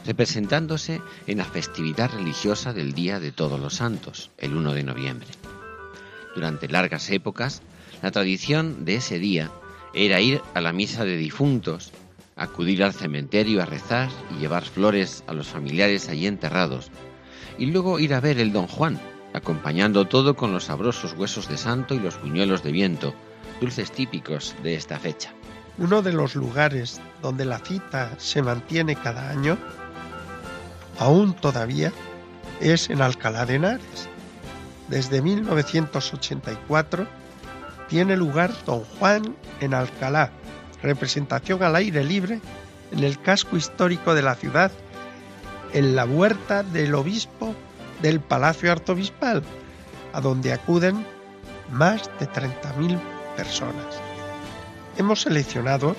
representándose 0.06 1.00
en 1.26 1.38
la 1.38 1.44
festividad 1.44 2.10
religiosa 2.12 2.72
del 2.72 2.92
Día 2.92 3.20
de 3.20 3.32
Todos 3.32 3.60
los 3.60 3.74
Santos, 3.74 4.30
el 4.38 4.54
1 4.54 4.72
de 4.72 4.84
noviembre. 4.84 5.28
Durante 6.34 6.68
largas 6.68 7.10
épocas, 7.10 7.62
la 8.02 8.10
tradición 8.10 8.84
de 8.84 8.96
ese 8.96 9.18
día 9.18 9.50
era 9.94 10.20
ir 10.20 10.40
a 10.54 10.60
la 10.60 10.72
misa 10.72 11.04
de 11.04 11.16
difuntos 11.16 11.92
acudir 12.38 12.84
al 12.84 12.94
cementerio 12.94 13.60
a 13.60 13.66
rezar 13.66 14.08
y 14.30 14.40
llevar 14.40 14.64
flores 14.64 15.24
a 15.26 15.34
los 15.34 15.48
familiares 15.48 16.08
allí 16.08 16.26
enterrados, 16.26 16.90
y 17.58 17.66
luego 17.66 17.98
ir 17.98 18.14
a 18.14 18.20
ver 18.20 18.38
el 18.38 18.52
Don 18.52 18.68
Juan, 18.68 18.98
acompañando 19.34 20.06
todo 20.06 20.36
con 20.36 20.52
los 20.52 20.64
sabrosos 20.64 21.14
huesos 21.14 21.48
de 21.48 21.56
santo 21.56 21.94
y 21.94 22.00
los 22.00 22.20
buñuelos 22.20 22.62
de 22.62 22.72
viento, 22.72 23.14
dulces 23.60 23.92
típicos 23.92 24.54
de 24.62 24.74
esta 24.74 24.98
fecha. 24.98 25.32
Uno 25.78 26.02
de 26.02 26.12
los 26.12 26.34
lugares 26.34 27.00
donde 27.22 27.44
la 27.44 27.58
cita 27.58 28.10
se 28.18 28.42
mantiene 28.42 28.96
cada 28.96 29.30
año, 29.30 29.58
aún 30.98 31.34
todavía, 31.34 31.92
es 32.60 32.90
en 32.90 33.00
Alcalá 33.00 33.46
de 33.46 33.56
Henares. 33.56 34.08
Desde 34.88 35.22
1984 35.22 37.06
tiene 37.88 38.16
lugar 38.16 38.52
Don 38.64 38.82
Juan 38.98 39.36
en 39.60 39.74
Alcalá, 39.74 40.30
representación 40.82 41.62
al 41.62 41.76
aire 41.76 42.04
libre 42.04 42.40
en 42.90 43.04
el 43.04 43.20
casco 43.20 43.56
histórico 43.56 44.14
de 44.14 44.22
la 44.22 44.34
ciudad, 44.34 44.72
en 45.72 45.94
la 45.94 46.06
huerta 46.06 46.62
del 46.62 46.94
obispo 46.94 47.54
del 48.02 48.20
Palacio 48.20 48.72
Arzobispal, 48.72 49.42
a 50.12 50.20
donde 50.20 50.52
acuden 50.52 51.06
más 51.70 52.10
de 52.18 52.28
30.000 52.28 52.98
personas. 53.36 54.00
Hemos 54.96 55.22
seleccionado 55.22 55.94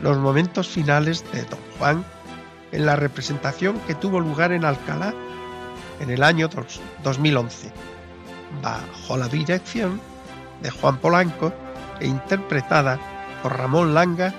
los 0.00 0.18
momentos 0.18 0.68
finales 0.68 1.24
de 1.32 1.42
Don 1.44 1.58
Juan 1.78 2.04
en 2.72 2.86
la 2.86 2.96
representación 2.96 3.78
que 3.86 3.94
tuvo 3.94 4.20
lugar 4.20 4.52
en 4.52 4.64
Alcalá 4.64 5.14
en 6.00 6.10
el 6.10 6.22
año 6.22 6.48
2011, 7.02 7.72
bajo 8.62 9.16
la 9.16 9.28
dirección 9.28 10.00
de 10.62 10.70
Juan 10.70 10.98
Polanco 10.98 11.52
e 12.00 12.06
interpretada 12.06 12.98
por 13.42 13.56
Ramón 13.56 13.94
Langa 13.94 14.34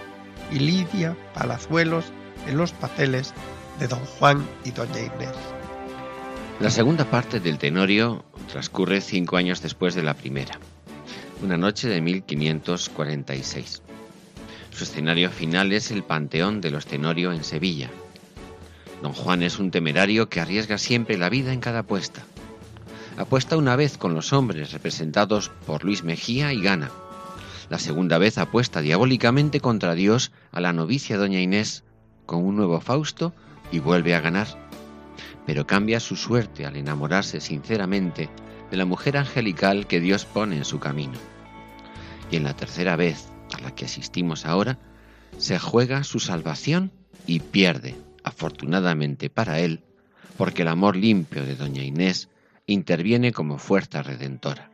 y 0.52 0.60
Lidia 0.60 1.16
Palazuelos 1.34 2.06
en 2.48 2.58
los 2.58 2.72
papeles 2.72 3.34
de 3.80 3.88
Don 3.88 4.04
Juan 4.20 4.48
y 4.64 4.72
Doña 4.72 5.00
Inés. 5.00 5.51
La 6.62 6.70
segunda 6.70 7.06
parte 7.10 7.40
del 7.40 7.58
Tenorio 7.58 8.24
transcurre 8.48 9.02
cinco 9.02 9.38
años 9.38 9.62
después 9.64 9.96
de 9.96 10.04
la 10.04 10.14
primera, 10.14 10.60
una 11.42 11.58
noche 11.58 11.90
de 11.90 12.02
1546. 12.02 13.82
Su 14.72 14.84
escenario 14.84 15.32
final 15.32 15.74
es 15.74 15.90
el 15.90 16.04
Panteón 16.04 16.62
de 16.62 16.70
los 16.70 16.86
Tenorio 16.86 17.32
en 17.32 17.44
Sevilla. 17.44 17.90
Don 19.02 19.14
Juan 19.14 19.42
es 19.42 19.58
un 19.58 19.72
temerario 19.72 20.30
que 20.30 20.40
arriesga 20.40 20.78
siempre 20.78 21.18
la 21.18 21.30
vida 21.30 21.52
en 21.52 21.62
cada 21.62 21.80
apuesta. 21.80 22.22
Apuesta 23.18 23.58
una 23.58 23.76
vez 23.76 23.98
con 23.98 24.14
los 24.14 24.32
hombres 24.32 24.72
representados 24.72 25.50
por 25.66 25.84
Luis 25.84 26.04
Mejía 26.04 26.54
y 26.54 26.62
gana 26.62 26.92
la 27.72 27.80
segunda 27.80 28.18
vez 28.18 28.38
apuesta 28.38 28.82
diabólicamente 28.82 29.62
contra 29.62 29.96
Dios 29.96 30.34
a 30.52 30.60
la 30.60 30.74
novicia 30.74 31.18
doña 31.18 31.40
Inés 31.40 31.86
con 32.26 32.44
un 32.44 32.58
nuevo 32.58 32.82
Fausto 32.82 33.34
y 33.72 33.80
vuelve 33.80 34.14
a 34.14 34.20
ganar. 34.20 34.71
Pero 35.46 35.66
cambia 35.66 36.00
su 36.00 36.16
suerte 36.16 36.66
al 36.66 36.76
enamorarse 36.76 37.42
sinceramente 37.42 38.30
de 38.70 38.78
la 38.78 38.86
mujer 38.86 39.18
angelical 39.18 39.88
que 39.88 40.00
Dios 40.00 40.26
pone 40.26 40.58
en 40.58 40.66
su 40.66 40.80
camino. 40.80 41.18
Y 42.30 42.38
en 42.38 42.44
la 42.44 42.56
tercera 42.56 42.96
vez, 42.96 43.28
a 43.54 43.62
la 43.62 43.76
que 43.76 43.86
asistimos 43.86 44.46
ahora, 44.46 44.80
se 45.38 45.60
juega 45.60 46.04
su 46.04 46.20
salvación 46.20 46.92
y 47.26 47.40
pierde, 47.40 47.96
afortunadamente 48.24 49.30
para 49.30 49.60
él, 49.60 49.84
porque 50.38 50.62
el 50.62 50.70
amor 50.70 50.96
limpio 50.96 51.46
de 51.46 51.56
doña 51.56 51.84
Inés 51.84 52.30
interviene 52.66 53.32
como 53.32 53.58
fuerza 53.58 54.04
redentora. 54.04 54.70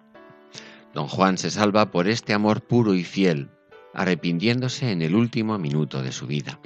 Don 0.94 1.08
Juan 1.08 1.38
se 1.38 1.52
salva 1.52 1.92
por 1.92 2.08
este 2.08 2.34
amor 2.34 2.62
puro 2.62 2.94
y 2.94 3.04
fiel, 3.04 3.50
arrepintiéndose 3.94 4.92
en 4.92 5.02
el 5.02 5.16
último 5.16 5.58
minuto 5.58 6.02
de 6.02 6.12
su 6.12 6.28
vida. 6.28 6.60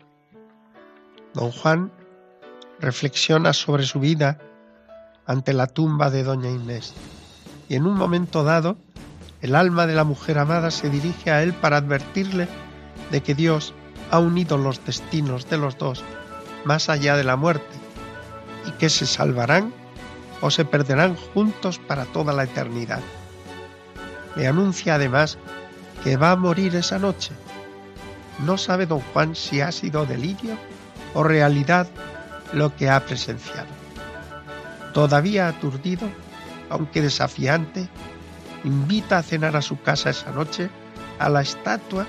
Don 1.34 1.52
Juan 1.52 1.92
reflexiona 2.82 3.54
sobre 3.54 3.86
su 3.86 4.00
vida 4.00 4.39
ante 5.26 5.54
la 5.54 5.67
tumba 5.67 6.10
de 6.10 6.24
Doña 6.24 6.50
Inés 6.50 6.94
y 7.70 7.76
en 7.76 7.86
un 7.86 7.96
momento 7.96 8.44
dado 8.44 8.76
el 9.41 9.56
alma 9.56 9.88
de 9.88 9.96
la 9.96 10.04
mujer 10.04 10.39
amada 10.39 10.72
se 10.72 10.89
dirige 10.89 11.32
a 11.32 11.44
él 11.44 11.54
para 11.54 11.78
advertirle 11.78 12.48
de 13.12 13.22
que 13.22 13.36
Dios 13.36 13.74
ha 14.10 14.20
unido 14.20 14.58
los 14.58 14.84
destinos 14.86 15.50
de 15.50 15.58
los 15.58 15.78
dos 15.78 16.04
más 16.65 16.89
allá 16.89 17.15
de 17.15 17.24
la 17.24 17.36
muerte 17.36 17.78
y 18.67 18.72
que 18.72 18.89
se 18.89 19.06
salvarán 19.06 19.74
o 20.41 20.50
se 20.52 20.65
perderán 20.65 21.15
juntos 21.15 21.80
para 21.80 22.06
toda 22.06 22.34
la 22.34 22.44
eternidad. 22.44 23.00
Le 24.36 24.48
anuncia 24.48 24.96
además 24.96 25.38
que 26.04 26.17
va 26.17 26.32
a 26.32 26.36
morir 26.36 26.76
esa 26.76 26.98
noche. 26.98 27.32
No 28.46 28.58
sabe 28.58 28.86
don 28.86 29.02
Juan 29.13 29.36
si 29.36 29.62
ha 29.62 29.72
sido 29.72 30.06
delirio 30.06 30.56
o 31.13 31.24
realidad 31.24 31.88
lo 32.54 32.76
que 32.76 32.90
ha 32.90 33.00
presenciado. 33.06 33.70
Todavía 34.94 35.48
aturdido, 35.48 36.10
aunque 36.70 37.02
desafiante, 37.02 37.88
invita 38.64 39.18
a 39.18 39.24
cenar 39.24 39.56
a 39.56 39.62
su 39.62 39.82
casa 39.82 40.10
esa 40.10 40.32
noche 40.32 40.70
a 41.20 41.30
la 41.30 41.42
estatua 41.42 42.06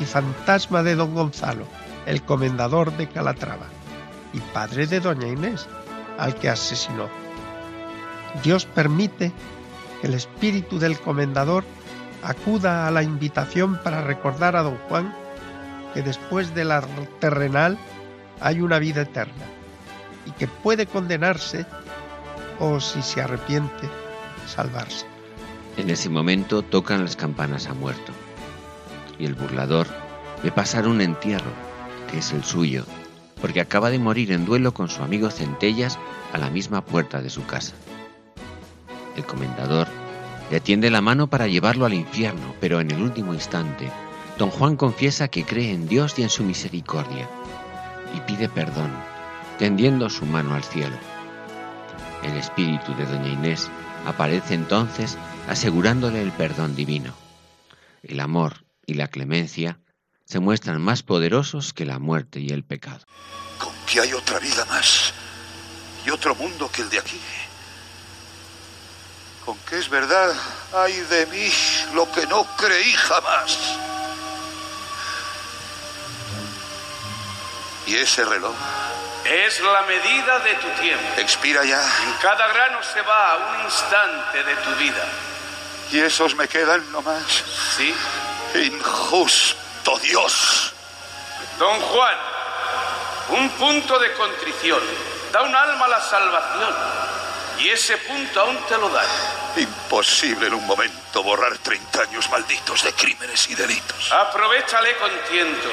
y 0.00 0.04
fantasma 0.04 0.82
de 0.82 0.94
don 0.94 1.14
Gonzalo, 1.14 1.66
el 2.06 2.22
comendador 2.22 2.96
de 2.96 3.08
Calatrava 3.08 3.66
y 4.32 4.40
padre 4.40 4.86
de 4.86 5.00
doña 5.00 5.28
Inés, 5.28 5.68
al 6.18 6.34
que 6.36 6.48
asesinó. 6.48 7.08
Dios 8.42 8.64
permite 8.64 9.32
el 10.02 10.14
espíritu 10.14 10.78
del 10.78 10.98
comendador 10.98 11.64
acuda 12.22 12.86
a 12.86 12.90
la 12.90 13.02
invitación 13.02 13.78
para 13.82 14.02
recordar 14.02 14.56
a 14.56 14.62
don 14.62 14.76
Juan 14.88 15.14
que 15.92 16.02
después 16.02 16.54
de 16.54 16.64
la 16.64 16.82
terrenal 17.20 17.78
hay 18.40 18.60
una 18.60 18.78
vida 18.78 19.02
eterna 19.02 19.44
y 20.26 20.30
que 20.32 20.46
puede 20.46 20.86
condenarse 20.86 21.66
o 22.58 22.80
si 22.80 23.02
se 23.02 23.20
arrepiente 23.20 23.88
salvarse. 24.46 25.06
En 25.76 25.90
ese 25.90 26.08
momento 26.08 26.62
tocan 26.62 27.02
las 27.02 27.16
campanas 27.16 27.66
a 27.66 27.74
muerto 27.74 28.12
y 29.18 29.24
el 29.24 29.34
burlador 29.34 29.86
ve 30.42 30.50
pasar 30.50 30.86
un 30.86 31.00
entierro 31.00 31.52
que 32.10 32.18
es 32.18 32.32
el 32.32 32.44
suyo 32.44 32.84
porque 33.40 33.60
acaba 33.60 33.90
de 33.90 33.98
morir 33.98 34.30
en 34.32 34.44
duelo 34.44 34.72
con 34.72 34.88
su 34.88 35.02
amigo 35.02 35.30
Centellas 35.30 35.98
a 36.32 36.38
la 36.38 36.48
misma 36.48 36.84
puerta 36.84 37.20
de 37.20 37.28
su 37.28 37.44
casa. 37.44 37.74
El 39.16 39.24
comendador 39.24 39.88
le 40.50 40.60
tiende 40.60 40.90
la 40.90 41.00
mano 41.00 41.26
para 41.26 41.48
llevarlo 41.48 41.84
al 41.84 41.94
infierno, 41.94 42.54
pero 42.60 42.80
en 42.80 42.90
el 42.90 43.02
último 43.02 43.34
instante, 43.34 43.90
don 44.38 44.50
Juan 44.50 44.76
confiesa 44.76 45.28
que 45.28 45.44
cree 45.44 45.72
en 45.72 45.88
Dios 45.88 46.18
y 46.18 46.22
en 46.22 46.28
su 46.28 46.44
misericordia, 46.44 47.28
y 48.14 48.20
pide 48.20 48.48
perdón, 48.48 48.92
tendiendo 49.58 50.08
su 50.10 50.26
mano 50.26 50.54
al 50.54 50.64
cielo. 50.64 50.96
El 52.22 52.36
espíritu 52.36 52.94
de 52.94 53.06
doña 53.06 53.28
Inés 53.28 53.68
aparece 54.06 54.54
entonces 54.54 55.16
asegurándole 55.48 56.22
el 56.22 56.32
perdón 56.32 56.74
divino. 56.74 57.14
El 58.02 58.20
amor 58.20 58.64
y 58.86 58.94
la 58.94 59.08
clemencia 59.08 59.78
se 60.24 60.40
muestran 60.40 60.80
más 60.80 61.02
poderosos 61.02 61.72
que 61.72 61.84
la 61.84 61.98
muerte 61.98 62.40
y 62.40 62.48
el 62.50 62.64
pecado. 62.64 63.04
Con 63.58 63.72
que 63.86 64.00
hay 64.00 64.12
otra 64.12 64.38
vida 64.38 64.64
más 64.66 65.12
y 66.06 66.10
otro 66.10 66.34
mundo 66.34 66.70
que 66.72 66.82
el 66.82 66.90
de 66.90 66.98
aquí. 66.98 67.20
Con 69.44 69.58
que 69.68 69.78
es 69.78 69.88
verdad, 69.88 70.32
hay 70.72 70.94
de 70.94 71.26
mí 71.26 71.50
lo 71.94 72.10
que 72.12 72.26
no 72.28 72.46
creí 72.56 72.92
jamás. 72.92 73.76
¿Y 77.86 77.96
ese 77.96 78.24
reloj? 78.24 78.54
Es 79.24 79.60
la 79.60 79.82
medida 79.82 80.38
de 80.40 80.54
tu 80.54 80.68
tiempo. 80.80 81.04
¿Expira 81.16 81.64
ya? 81.64 81.80
En 82.04 82.12
cada 82.14 82.48
grano 82.48 82.82
se 82.82 83.00
va 83.02 83.54
un 83.54 83.64
instante 83.64 84.42
de 84.42 84.54
tu 84.56 84.70
vida. 84.76 85.04
¿Y 85.92 86.00
esos 86.00 86.34
me 86.34 86.48
quedan 86.48 86.90
nomás? 86.90 87.44
Sí. 87.76 87.94
Injusto 88.54 89.98
Dios. 89.98 90.72
Don 91.58 91.80
Juan, 91.80 92.16
un 93.28 93.48
punto 93.50 93.98
de 93.98 94.12
contrición 94.14 94.80
da 95.32 95.42
un 95.42 95.54
alma 95.54 95.86
a 95.86 95.88
la 95.88 96.00
salvación. 96.00 96.74
Y 97.58 97.68
ese 97.68 97.96
punto 97.98 98.40
aún 98.40 98.58
te 98.66 98.76
lo 98.76 98.88
da. 98.88 99.04
Imposible 99.56 100.46
en 100.48 100.54
un 100.54 100.66
momento 100.66 101.22
borrar 101.22 101.56
30 101.58 102.02
años 102.02 102.28
malditos 102.30 102.82
de 102.82 102.92
crímenes 102.92 103.48
y 103.50 103.54
delitos. 103.54 104.10
Aprovechale 104.10 104.96
con 104.96 105.10
tiento, 105.30 105.68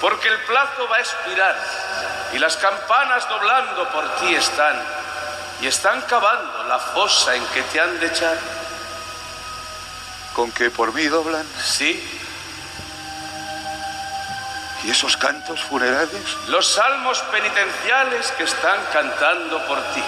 porque 0.00 0.28
el 0.28 0.40
plazo 0.44 0.88
va 0.88 0.96
a 0.96 1.00
expirar 1.00 1.56
y 2.32 2.38
las 2.38 2.56
campanas 2.56 3.28
doblando 3.28 3.88
por 3.90 4.08
ti 4.16 4.34
están 4.34 4.76
y 5.60 5.66
están 5.66 6.00
cavando 6.02 6.64
la 6.64 6.78
fosa 6.78 7.34
en 7.34 7.44
que 7.48 7.62
te 7.62 7.80
han 7.80 7.98
de 8.00 8.06
echar. 8.06 8.38
¿Con 10.34 10.50
que 10.52 10.70
por 10.70 10.92
mí 10.94 11.04
doblan? 11.06 11.46
Sí. 11.62 12.20
¿Y 14.84 14.90
esos 14.90 15.16
cantos 15.16 15.60
funerales? 15.60 16.22
Los 16.48 16.66
salmos 16.66 17.20
penitenciales 17.30 18.32
que 18.32 18.44
están 18.44 18.80
cantando 18.92 19.66
por 19.66 19.78
ti. 19.92 20.02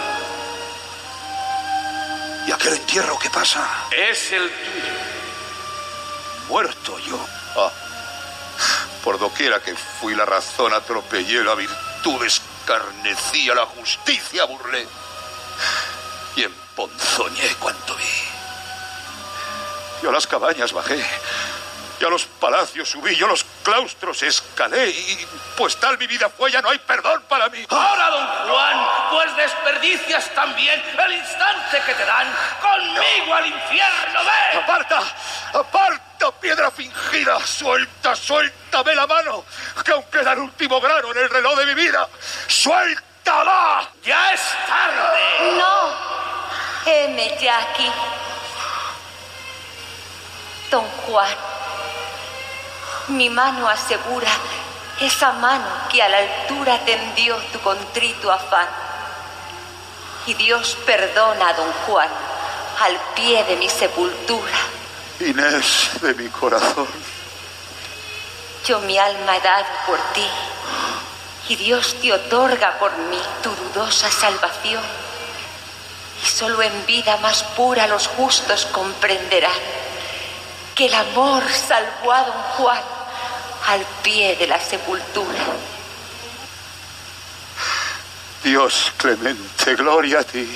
¿Y 2.47 2.53
aquel 2.53 2.75
entierro 2.75 3.19
qué 3.19 3.29
pasa? 3.29 3.69
Es 3.91 4.33
el 4.33 4.51
tuyo. 4.51 4.95
Muerto 6.49 6.99
yo. 7.01 7.19
Ah. 7.57 7.71
Por 9.05 9.19
doquiera 9.19 9.61
que 9.61 9.75
fui 9.75 10.15
la 10.15 10.25
razón, 10.25 10.73
atropellé 10.73 11.45
la 11.45 11.55
virtud, 11.55 11.77
escarnecí 12.25 13.49
a 13.51 13.55
la 13.55 13.67
justicia, 13.67 14.45
burlé. 14.45 14.87
Y 16.37 16.43
emponzoñé 16.43 17.55
cuanto 17.59 17.95
vi. 17.97 18.03
Yo 20.03 20.11
a 20.11 20.13
las 20.13 20.27
cabañas 20.27 20.73
bajé. 20.73 21.05
Yo 22.03 22.09
a 22.09 22.11
los 22.11 22.25
palacios 22.25 22.89
subí, 22.89 23.15
yo 23.15 23.29
los 23.29 23.45
claustros 23.63 24.25
escalé 24.25 24.89
y 24.89 25.25
pues 25.57 25.77
tal 25.77 25.97
mi 25.99 26.09
vida 26.09 26.29
fue, 26.29 26.51
ya 26.51 26.61
no 26.61 26.69
hay 26.69 26.79
perdón 26.81 27.23
para 27.29 27.49
mí. 27.49 27.65
Ahora, 27.71 28.11
don 28.11 28.27
Juan, 28.49 28.89
pues 29.13 29.37
desperdicias 29.37 30.35
también 30.35 30.83
el 30.99 31.13
instante 31.13 31.81
que 31.87 31.95
te 31.95 32.05
dan 32.05 32.27
conmigo 32.61 33.33
al 33.33 33.47
infierno, 33.47 34.19
ve. 34.25 34.59
¡Aparta! 34.59 35.01
¡Aparta, 35.55 36.33
piedra 36.41 36.73
fingida! 36.73 37.39
¡Suelta, 37.47 38.17
suéltame 38.17 38.97
la 38.97 39.07
mano! 39.07 39.45
Que 39.85 39.93
aún 39.93 40.05
queda 40.11 40.33
el 40.33 40.41
último 40.41 40.81
grano 40.81 41.13
en 41.13 41.19
el 41.19 41.31
reloj 41.31 41.57
de 41.57 41.67
mi 41.67 41.75
vida. 41.75 42.09
¡Suéltala! 42.49 43.89
¡Ya 44.03 44.33
es 44.33 44.41
tarde! 44.67 45.57
No, 45.57 45.95
heme 46.85 47.39
ya 47.41 47.61
aquí. 47.61 47.89
Don 50.69 50.85
Juan, 51.07 51.37
mi 53.09 53.29
mano 53.29 53.69
asegura 53.69 54.31
esa 55.01 55.33
mano 55.33 55.67
que 55.91 56.03
a 56.03 56.09
la 56.09 56.19
altura 56.19 56.79
tendió 56.85 57.37
tu 57.53 57.59
contrito 57.61 58.31
afán. 58.31 58.69
Y 60.27 60.35
Dios 60.35 60.77
perdona 60.87 61.49
a 61.49 61.55
don 61.55 61.73
Juan 61.87 62.09
al 62.81 62.97
pie 63.15 63.43
de 63.45 63.57
mi 63.57 63.69
sepultura. 63.69 64.53
Inés 65.21 65.91
de 66.01 66.15
mi 66.15 66.29
corazón. 66.29 66.87
Yo 68.67 68.79
mi 68.81 68.97
alma 68.99 69.37
he 69.37 69.41
dado 69.41 69.67
por 69.87 69.99
ti 70.13 70.27
y 71.49 71.57
Dios 71.57 71.97
te 72.01 72.13
otorga 72.13 72.79
por 72.79 72.97
mí 72.97 73.21
tu 73.43 73.51
dudosa 73.51 74.11
salvación. 74.11 74.83
Y 76.23 76.27
solo 76.27 76.63
en 76.63 76.87
vida 76.87 77.17
más 77.17 77.43
pura 77.43 77.89
los 77.89 78.07
justos 78.07 78.67
comprenderán 78.67 79.51
que 80.75 80.87
el 80.87 80.95
amor 80.95 81.43
salvó 81.51 82.13
a 82.13 82.25
don 82.25 82.43
Juan 82.57 82.83
al 83.67 83.87
pie 84.03 84.37
de 84.37 84.47
la 84.47 84.61
sepultura. 84.61 85.45
Dios 88.43 88.93
clemente, 88.97 89.75
gloria 89.77 90.21
a 90.21 90.25
ti. 90.25 90.49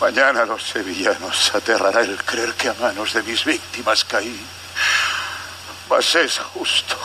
Mañana 0.00 0.44
los 0.44 0.62
sevillanos 0.62 1.54
aterrará 1.54 2.00
el 2.00 2.16
creer 2.24 2.54
que 2.54 2.68
a 2.68 2.74
manos 2.74 3.12
de 3.12 3.22
mis 3.22 3.44
víctimas 3.44 4.04
caí. 4.04 4.40
Mas 5.88 6.14
es 6.14 6.38
justo 6.38 6.96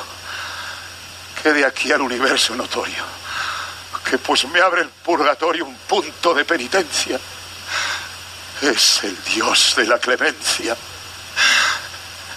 que 1.41 1.53
de 1.53 1.65
aquí 1.65 1.91
al 1.91 2.01
universo 2.01 2.55
notorio, 2.55 3.03
que 4.09 4.17
pues 4.17 4.45
me 4.45 4.61
abre 4.61 4.81
el 4.81 4.89
purgatorio 4.89 5.65
un 5.65 5.75
punto 5.75 6.33
de 6.33 6.45
penitencia, 6.45 7.19
es 8.61 9.03
el 9.03 9.23
Dios 9.23 9.73
de 9.75 9.85
la 9.85 9.99
clemencia, 9.99 10.75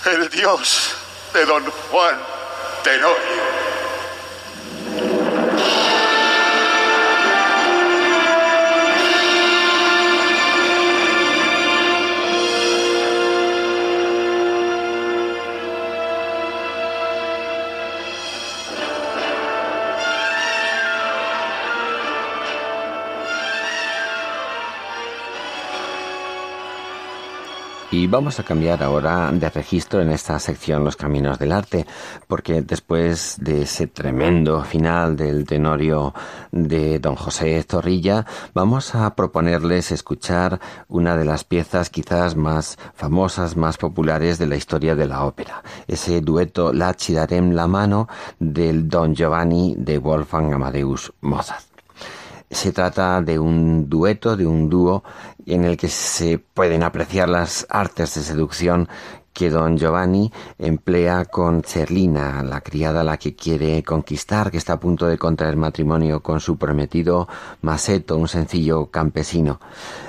el 0.07 0.29
Dios 0.31 0.95
de 1.33 1.45
don 1.45 1.65
Juan 1.91 2.19
Tenorio. 2.83 3.56
Y 27.99 28.09
vamos 28.09 28.39
a 28.39 28.43
cambiar 28.43 28.83
ahora 28.83 29.33
de 29.33 29.49
registro 29.49 30.03
en 30.03 30.11
esta 30.11 30.39
sección 30.39 30.85
Los 30.85 30.97
Caminos 30.97 31.39
del 31.39 31.51
Arte, 31.51 31.87
porque 32.29 32.61
después 32.61 33.37
de 33.41 33.63
ese 33.63 33.87
tremendo 33.87 34.63
final 34.65 35.17
del 35.17 35.47
tenorio 35.47 36.13
de 36.53 36.99
don 36.99 37.15
José 37.15 37.65
Zorrilla, 37.67 38.27
vamos 38.53 38.95
a 38.95 39.15
proponerles 39.15 39.93
escuchar 39.93 40.61
una 40.89 41.17
de 41.17 41.25
las 41.25 41.45
piezas 41.45 41.89
quizás 41.89 42.37
más 42.37 42.77
famosas, 42.93 43.57
más 43.57 43.79
populares 43.79 44.37
de 44.37 44.47
la 44.47 44.57
historia 44.57 44.95
de 44.95 45.07
la 45.07 45.25
ópera, 45.25 45.63
ese 45.89 46.21
dueto 46.21 46.75
La 46.75 46.93
Chidarem 46.93 47.53
la 47.53 47.67
mano 47.67 48.09
del 48.39 48.91
Don 48.91 49.15
Giovanni 49.15 49.75
de 49.79 49.97
Wolfgang 49.97 50.53
Amadeus 50.53 51.15
Mozart. 51.23 51.76
Se 52.51 52.73
trata 52.73 53.21
de 53.23 53.39
un 53.39 53.89
dueto, 53.89 54.37
de 54.37 54.47
un 54.47 54.71
dúo 54.71 55.03
en 55.47 55.65
el 55.65 55.77
que 55.77 55.89
se 55.89 56.39
pueden 56.39 56.83
apreciar 56.83 57.29
las 57.29 57.67
artes 57.69 58.15
de 58.15 58.23
seducción 58.23 58.89
que 59.37 59.51
don 59.51 59.77
Giovanni 59.77 60.33
emplea 60.59 61.27
con 61.27 61.63
Cerlina, 61.63 62.43
la 62.43 62.63
criada 62.63 63.03
a 63.03 63.05
la 63.05 63.19
que 63.19 63.37
quiere 63.37 63.83
conquistar, 63.83 64.51
que 64.51 64.57
está 64.57 64.73
a 64.73 64.81
punto 64.81 65.07
de 65.07 65.19
contraer 65.19 65.57
matrimonio 65.57 66.21
con 66.21 66.41
su 66.41 66.57
prometido 66.57 67.29
Maseto, 67.61 68.17
un 68.17 68.29
sencillo 68.29 68.87
campesino. 68.87 69.61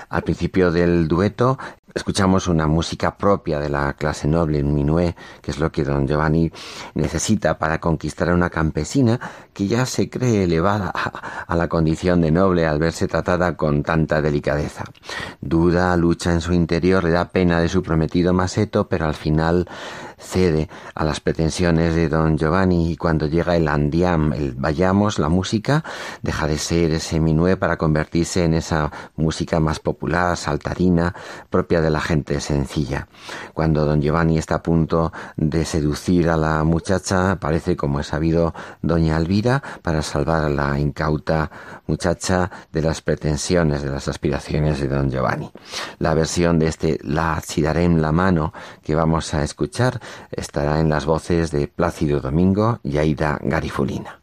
Al 0.08 0.24
principio 0.24 0.72
del 0.72 1.10
dueto 1.10 1.60
escuchamos 1.98 2.48
una 2.48 2.68
música 2.68 3.18
propia 3.18 3.60
de 3.60 3.70
la 3.70 3.94
clase 3.94 4.28
noble, 4.28 4.64
un 4.64 4.74
minué, 4.74 5.16
que 5.42 5.52
es 5.52 5.60
lo 5.60 5.72
que 5.72 5.84
don 5.84 6.08
Giovanni 6.08 6.52
necesita 6.94 7.58
para 7.58 7.80
conquistar 7.80 8.30
a 8.30 8.34
una 8.34 8.50
campesina 8.50 9.20
que 9.54 9.68
ya 9.68 9.86
se 9.86 10.10
cree 10.10 10.44
elevada 10.44 10.90
a 10.90 11.56
la 11.56 11.68
condición 11.68 12.22
de 12.22 12.32
noble 12.32 12.66
al 12.66 12.80
verse 12.80 13.08
tratada 13.08 13.58
con 13.58 13.84
tanta 13.84 14.22
delicadeza. 14.22 14.86
Duda, 15.42 15.98
lucha 15.98 16.32
en 16.32 16.42
su 16.42 16.54
interior, 16.54 17.04
le 17.04 17.12
da 17.12 17.30
pena 17.30 17.60
de 17.60 17.68
su 17.68 17.82
prometido 17.82 18.32
Maseto, 18.32 18.88
pero 18.88 19.06
al 19.06 19.16
final 19.16 19.68
cede 20.18 20.70
a 20.96 21.04
las 21.04 21.20
pretensiones 21.20 21.96
de 21.96 22.10
don 22.10 22.38
Giovanni 22.38 22.92
y 22.92 22.98
cuando 22.98 23.28
llega 23.28 23.56
el 23.56 23.68
andiam, 23.68 24.34
el 24.34 24.54
vayamos, 24.56 25.20
la 25.20 25.30
música, 25.30 25.84
deja 26.22 26.48
de 26.48 26.58
ser 26.58 26.92
ese 26.92 27.20
minué 27.20 27.58
para 27.58 27.78
convertirse 27.78 28.44
en 28.44 28.54
esa 28.54 28.92
música 29.16 29.60
más 29.60 29.80
popular, 29.80 30.36
saltarina, 30.38 31.14
propia 31.50 31.82
de 31.82 31.90
la 31.90 32.02
gente 32.02 32.40
sencilla. 32.42 33.08
Cuando 33.54 33.86
don 33.86 34.02
Giovanni 34.02 34.38
está 34.38 34.56
a 34.56 34.64
punto 34.64 35.12
de 35.36 35.66
seducir 35.66 36.30
a 36.30 36.38
la 36.38 36.64
muchacha, 36.64 37.38
parece 37.40 37.76
como 37.76 38.00
es 38.00 38.08
sabido 38.08 38.54
doña 38.82 39.18
Elvira 39.18 39.62
para 39.82 40.02
salvar 40.02 40.46
a 40.46 40.50
la 40.50 40.80
incauta 40.80 41.52
muchacha 41.86 42.50
de 42.72 42.82
las 42.82 43.02
pretensiones, 43.02 43.84
de 43.84 43.92
las 43.92 44.08
aspiraciones 44.08 44.80
de 44.80 44.88
don 44.88 45.12
Giovanni. 45.12 45.52
La 46.00 46.14
versión 46.14 46.60
de 46.60 46.68
este 46.68 47.00
La 47.04 47.42
Chidarem 47.46 47.98
la 47.98 48.12
mano 48.12 48.54
que 48.84 48.96
vamos 48.96 49.34
a 49.34 49.44
escuchar 49.44 50.00
estará 50.32 50.80
en 50.80 50.90
las 50.90 51.06
voces 51.06 51.52
de 51.52 51.68
Plácido 51.68 52.20
Domingo 52.20 52.80
y 52.84 52.98
Aida 52.98 53.40
Garifulina. 53.42 54.20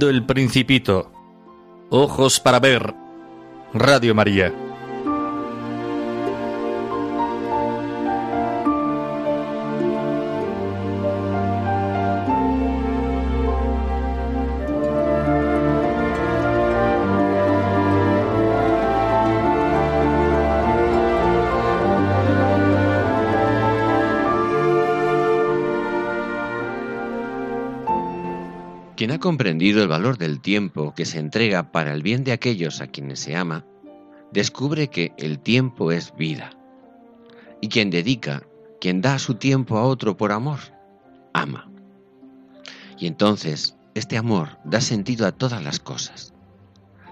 El 0.00 0.24
Principito. 0.24 1.10
Ojos 1.90 2.40
para 2.40 2.60
ver. 2.60 2.94
Radio 3.74 4.14
María. 4.14 4.61
Quien 29.02 29.10
ha 29.10 29.18
comprendido 29.18 29.82
el 29.82 29.88
valor 29.88 30.16
del 30.16 30.40
tiempo 30.40 30.94
que 30.94 31.06
se 31.06 31.18
entrega 31.18 31.72
para 31.72 31.92
el 31.92 32.04
bien 32.04 32.22
de 32.22 32.30
aquellos 32.30 32.80
a 32.80 32.86
quienes 32.86 33.18
se 33.18 33.34
ama, 33.34 33.66
descubre 34.30 34.90
que 34.90 35.12
el 35.18 35.40
tiempo 35.40 35.90
es 35.90 36.14
vida. 36.14 36.52
Y 37.60 37.66
quien 37.66 37.90
dedica, 37.90 38.44
quien 38.80 39.00
da 39.00 39.18
su 39.18 39.34
tiempo 39.34 39.76
a 39.76 39.82
otro 39.82 40.16
por 40.16 40.30
amor, 40.30 40.60
ama. 41.32 41.68
Y 42.96 43.08
entonces 43.08 43.74
este 43.96 44.16
amor 44.16 44.50
da 44.62 44.80
sentido 44.80 45.26
a 45.26 45.32
todas 45.32 45.64
las 45.64 45.80
cosas. 45.80 46.32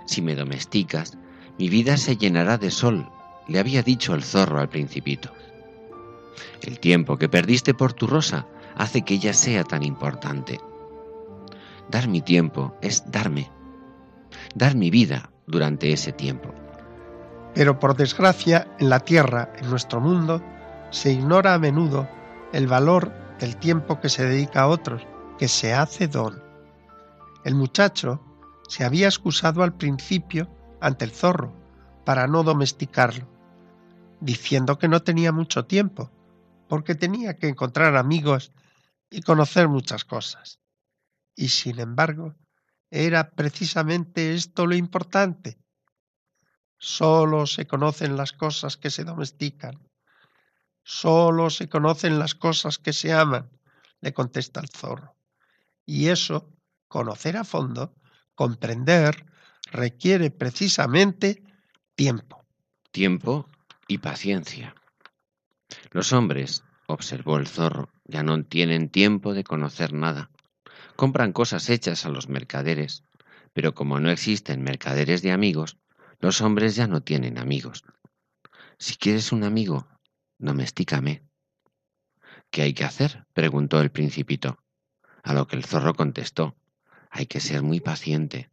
Si 0.07 0.22
me 0.22 0.36
domesticas, 0.36 1.18
mi 1.59 1.68
vida 1.68 1.97
se 1.97 2.16
llenará 2.16 2.57
de 2.57 2.70
sol, 2.70 3.09
le 3.49 3.59
había 3.59 3.82
dicho 3.82 4.14
el 4.14 4.22
zorro 4.22 4.61
al 4.61 4.68
principito. 4.68 5.32
El 6.62 6.78
tiempo 6.78 7.16
que 7.16 7.28
perdiste 7.28 7.74
por 7.74 7.95
tu 7.95 8.07
rosa 8.07 8.47
hace 8.76 9.03
que 9.03 9.14
ella 9.14 9.32
sea 9.32 9.64
tan 9.64 9.82
importante. 9.82 10.61
Dar 11.91 12.07
mi 12.07 12.20
tiempo 12.20 12.76
es 12.82 13.11
darme, 13.11 13.51
dar 14.55 14.76
mi 14.76 14.91
vida 14.91 15.32
durante 15.49 15.93
ese 15.93 16.12
tiempo. 16.12 16.55
Pero 17.53 17.80
por 17.80 17.97
desgracia, 17.97 18.68
en 18.78 18.91
la 18.91 19.01
tierra, 19.01 19.53
en 19.59 19.68
nuestro 19.70 20.01
mundo, 20.01 20.41
se 20.91 21.11
ignora 21.11 21.53
a 21.53 21.59
menudo 21.59 22.09
el 22.53 22.68
valor 22.68 23.12
del 23.41 23.57
tiempo 23.57 23.99
que 23.99 24.09
se 24.09 24.24
dedica 24.24 24.62
a 24.62 24.68
otros, 24.68 25.03
que 25.36 25.49
se 25.49 25.74
hace 25.74 26.07
don. 26.07 26.41
El 27.45 27.57
muchacho 27.57 28.20
se 28.68 28.84
había 28.84 29.09
excusado 29.09 29.64
al 29.64 29.74
principio 29.74 30.49
ante 30.80 31.05
el 31.05 31.11
zorro 31.11 31.53
para 32.05 32.28
no 32.28 32.45
domesticarlo, 32.45 33.26
diciendo 34.20 34.78
que 34.78 34.86
no 34.86 35.03
tenía 35.03 35.32
mucho 35.32 35.64
tiempo, 35.64 36.09
porque 36.68 36.95
tenía 36.95 37.34
que 37.34 37.49
encontrar 37.49 37.97
amigos 37.97 38.53
y 39.11 39.22
conocer 39.22 39.66
muchas 39.66 40.05
cosas. 40.05 40.59
Y 41.35 41.49
sin 41.49 41.81
embargo, 41.81 42.37
era 42.91 43.31
precisamente 43.31 44.35
esto 44.35 44.66
lo 44.66 44.74
importante. 44.74 45.59
Solo 46.76 47.47
se 47.47 47.66
conocen 47.66 48.16
las 48.16 48.33
cosas 48.33 48.76
que 48.76 48.91
se 48.91 49.05
domestican. 49.05 49.78
Solo 50.83 51.51
se 51.51 51.68
conocen 51.68 52.18
las 52.18 52.35
cosas 52.35 52.78
que 52.78 52.93
se 52.93 53.12
aman, 53.12 53.51
le 54.01 54.12
contesta 54.12 54.61
el 54.61 54.68
zorro. 54.68 55.14
Y 55.85 56.09
eso, 56.09 56.53
conocer 56.89 57.37
a 57.37 57.45
fondo, 57.45 57.95
comprender, 58.35 59.26
requiere 59.70 60.31
precisamente 60.31 61.43
tiempo. 61.95 62.45
Tiempo 62.91 63.47
y 63.87 63.99
paciencia. 63.99 64.74
Los 65.91 66.12
hombres, 66.12 66.64
observó 66.87 67.37
el 67.37 67.47
zorro, 67.47 67.91
ya 68.05 68.22
no 68.22 68.43
tienen 68.45 68.89
tiempo 68.89 69.35
de 69.35 69.45
conocer 69.45 69.93
nada. 69.93 70.31
Compran 71.01 71.32
cosas 71.32 71.70
hechas 71.70 72.05
a 72.05 72.11
los 72.11 72.28
mercaderes, 72.28 73.05
pero 73.55 73.74
como 73.74 74.01
no 74.01 74.11
existen 74.11 74.62
mercaderes 74.62 75.22
de 75.22 75.32
amigos, 75.32 75.78
los 76.18 76.42
hombres 76.42 76.76
ya 76.76 76.88
no 76.88 77.03
tienen 77.03 77.38
amigos. 77.38 77.84
Si 78.76 78.96
quieres 78.96 79.32
un 79.32 79.44
amigo, 79.44 79.88
domestícame. 80.36 81.22
¿Qué 82.51 82.61
hay 82.61 82.74
que 82.74 82.84
hacer? 82.84 83.24
preguntó 83.32 83.80
el 83.80 83.90
principito. 83.90 84.62
A 85.22 85.32
lo 85.32 85.46
que 85.46 85.57
el 85.57 85.64
zorro 85.64 85.94
contestó, 85.94 86.55
hay 87.09 87.24
que 87.24 87.40
ser 87.40 87.62
muy 87.62 87.80
paciente. 87.80 88.51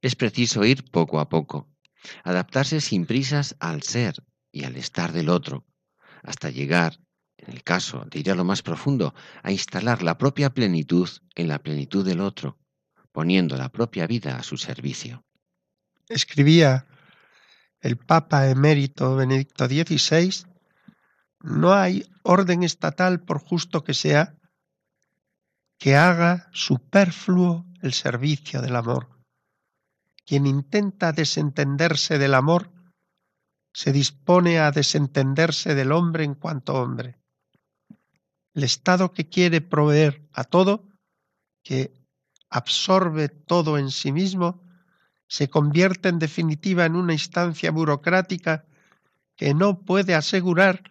Es 0.00 0.16
preciso 0.16 0.64
ir 0.64 0.90
poco 0.90 1.20
a 1.20 1.28
poco, 1.28 1.68
adaptarse 2.22 2.80
sin 2.80 3.04
prisas 3.04 3.54
al 3.60 3.82
ser 3.82 4.24
y 4.50 4.64
al 4.64 4.76
estar 4.76 5.12
del 5.12 5.28
otro, 5.28 5.66
hasta 6.22 6.48
llegar, 6.48 7.03
en 7.46 7.52
el 7.52 7.62
caso 7.62 8.06
de 8.10 8.18
ir 8.20 8.30
a 8.30 8.34
lo 8.34 8.44
más 8.44 8.62
profundo, 8.62 9.14
a 9.42 9.52
instalar 9.52 10.02
la 10.02 10.18
propia 10.18 10.50
plenitud 10.50 11.08
en 11.34 11.48
la 11.48 11.58
plenitud 11.58 12.04
del 12.04 12.20
otro, 12.20 12.58
poniendo 13.12 13.56
la 13.56 13.68
propia 13.68 14.06
vida 14.06 14.36
a 14.36 14.42
su 14.42 14.56
servicio. 14.56 15.24
Escribía 16.08 16.86
el 17.80 17.96
Papa 17.96 18.48
emérito 18.48 19.16
Benedicto 19.16 19.66
XVI, 19.66 20.46
no 21.40 21.74
hay 21.74 22.06
orden 22.22 22.62
estatal, 22.62 23.20
por 23.20 23.38
justo 23.38 23.84
que 23.84 23.94
sea, 23.94 24.34
que 25.78 25.96
haga 25.96 26.48
superfluo 26.52 27.66
el 27.82 27.92
servicio 27.92 28.62
del 28.62 28.76
amor. 28.76 29.10
Quien 30.24 30.46
intenta 30.46 31.12
desentenderse 31.12 32.18
del 32.18 32.32
amor 32.32 32.70
se 33.74 33.92
dispone 33.92 34.60
a 34.60 34.70
desentenderse 34.70 35.74
del 35.74 35.92
hombre 35.92 36.24
en 36.24 36.34
cuanto 36.34 36.74
hombre. 36.74 37.18
El 38.54 38.64
Estado 38.64 39.12
que 39.12 39.28
quiere 39.28 39.60
proveer 39.60 40.26
a 40.32 40.44
todo, 40.44 40.88
que 41.62 41.92
absorbe 42.48 43.28
todo 43.28 43.78
en 43.78 43.90
sí 43.90 44.12
mismo, 44.12 44.62
se 45.26 45.48
convierte 45.48 46.08
en 46.08 46.18
definitiva 46.18 46.84
en 46.84 46.96
una 46.96 47.12
instancia 47.12 47.70
burocrática 47.70 48.64
que 49.36 49.54
no 49.54 49.80
puede 49.80 50.14
asegurar 50.14 50.82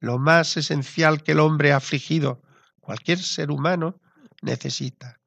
lo 0.00 0.18
más 0.18 0.56
esencial 0.56 1.22
que 1.22 1.32
el 1.32 1.40
hombre 1.40 1.72
afligido, 1.72 2.42
cualquier 2.80 3.18
ser 3.18 3.50
humano, 3.50 4.00
necesita. 4.40 5.20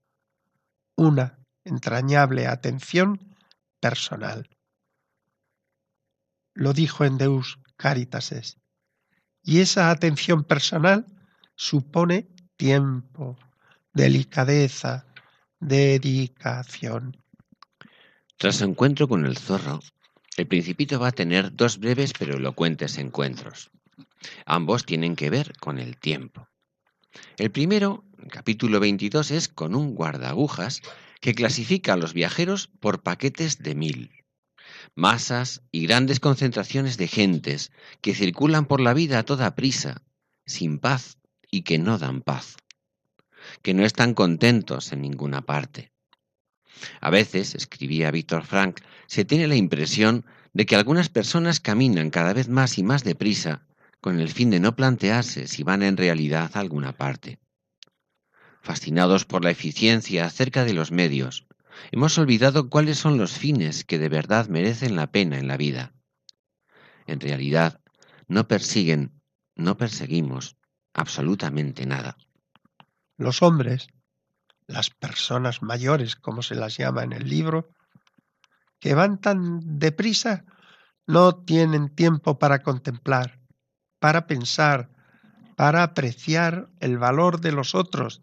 Una 0.95 1.39
entrañable 1.63 2.47
atención 2.47 3.35
personal 3.79 4.49
lo 6.57 6.73
dijo 6.73 7.05
en 7.05 7.17
Deus 7.19 7.59
Caritas 7.75 8.57
Y 9.43 9.59
esa 9.59 9.91
atención 9.91 10.43
personal 10.43 11.05
supone 11.57 12.27
tiempo, 12.55 13.35
delicadeza, 13.91 15.05
dedicación. 15.59 17.17
Tras 18.37 18.57
su 18.57 18.65
encuentro 18.65 19.07
con 19.07 19.25
el 19.25 19.37
zorro, 19.37 19.79
el 20.37 20.47
principito 20.47 20.99
va 20.99 21.09
a 21.09 21.11
tener 21.11 21.53
dos 21.55 21.79
breves 21.79 22.13
pero 22.17 22.37
elocuentes 22.37 22.99
encuentros. 22.99 23.71
Ambos 24.45 24.85
tienen 24.85 25.15
que 25.15 25.31
ver 25.31 25.57
con 25.59 25.79
el 25.79 25.97
tiempo. 25.97 26.47
El 27.37 27.51
primero, 27.51 28.05
capítulo 28.29 28.79
22, 28.79 29.31
es 29.31 29.47
con 29.49 29.73
un 29.73 29.95
guardagujas 29.95 30.83
que 31.19 31.33
clasifica 31.33 31.93
a 31.93 31.97
los 31.97 32.13
viajeros 32.13 32.67
por 32.67 33.01
paquetes 33.01 33.63
de 33.63 33.75
mil 33.75 34.11
masas 34.93 35.61
y 35.71 35.85
grandes 35.85 36.19
concentraciones 36.19 36.97
de 36.97 37.07
gentes 37.07 37.71
que 38.01 38.15
circulan 38.15 38.65
por 38.65 38.81
la 38.81 38.93
vida 38.93 39.19
a 39.19 39.23
toda 39.23 39.55
prisa, 39.55 40.01
sin 40.45 40.79
paz 40.79 41.17
y 41.49 41.61
que 41.61 41.77
no 41.77 41.97
dan 41.97 42.21
paz, 42.21 42.57
que 43.61 43.73
no 43.73 43.85
están 43.85 44.13
contentos 44.13 44.91
en 44.91 45.01
ninguna 45.01 45.41
parte. 45.41 45.91
A 47.01 47.09
veces, 47.09 47.55
escribía 47.55 48.11
Víctor 48.11 48.43
Frank, 48.43 48.81
se 49.07 49.25
tiene 49.25 49.47
la 49.47 49.55
impresión 49.55 50.25
de 50.53 50.65
que 50.65 50.75
algunas 50.75 51.09
personas 51.09 51.59
caminan 51.59 52.09
cada 52.09 52.33
vez 52.33 52.49
más 52.49 52.77
y 52.77 52.83
más 52.83 53.03
deprisa 53.03 53.65
con 54.01 54.19
el 54.19 54.29
fin 54.29 54.49
de 54.49 54.59
no 54.59 54.75
plantearse 54.75 55.47
si 55.47 55.63
van 55.63 55.81
en 55.83 55.97
realidad 55.97 56.51
a 56.53 56.59
alguna 56.59 56.93
parte. 56.93 57.39
Fascinados 58.61 59.25
por 59.25 59.43
la 59.43 59.51
eficiencia 59.51 60.25
acerca 60.25 60.65
de 60.65 60.73
los 60.73 60.91
medios, 60.91 61.47
Hemos 61.91 62.17
olvidado 62.17 62.69
cuáles 62.69 62.97
son 62.97 63.17
los 63.17 63.31
fines 63.31 63.83
que 63.83 63.99
de 63.99 64.09
verdad 64.09 64.47
merecen 64.47 64.95
la 64.95 65.11
pena 65.11 65.37
en 65.37 65.47
la 65.47 65.57
vida. 65.57 65.93
En 67.05 67.19
realidad, 67.19 67.81
no 68.27 68.47
persiguen, 68.47 69.21
no 69.55 69.77
perseguimos 69.77 70.57
absolutamente 70.97 71.85
nada. 71.85 72.17
Los 73.15 73.41
hombres, 73.41 73.87
las 74.67 74.89
personas 74.89 75.61
mayores, 75.61 76.17
como 76.17 76.41
se 76.41 76.55
las 76.55 76.75
llama 76.75 77.03
en 77.03 77.13
el 77.13 77.29
libro, 77.29 77.69
que 78.79 78.93
van 78.93 79.19
tan 79.19 79.79
deprisa, 79.79 80.43
no 81.05 81.43
tienen 81.43 81.95
tiempo 81.95 82.37
para 82.37 82.61
contemplar, 82.61 83.39
para 83.99 84.27
pensar, 84.27 84.89
para 85.55 85.83
apreciar 85.83 86.69
el 86.79 86.97
valor 86.97 87.39
de 87.39 87.53
los 87.53 87.73
otros 87.73 88.21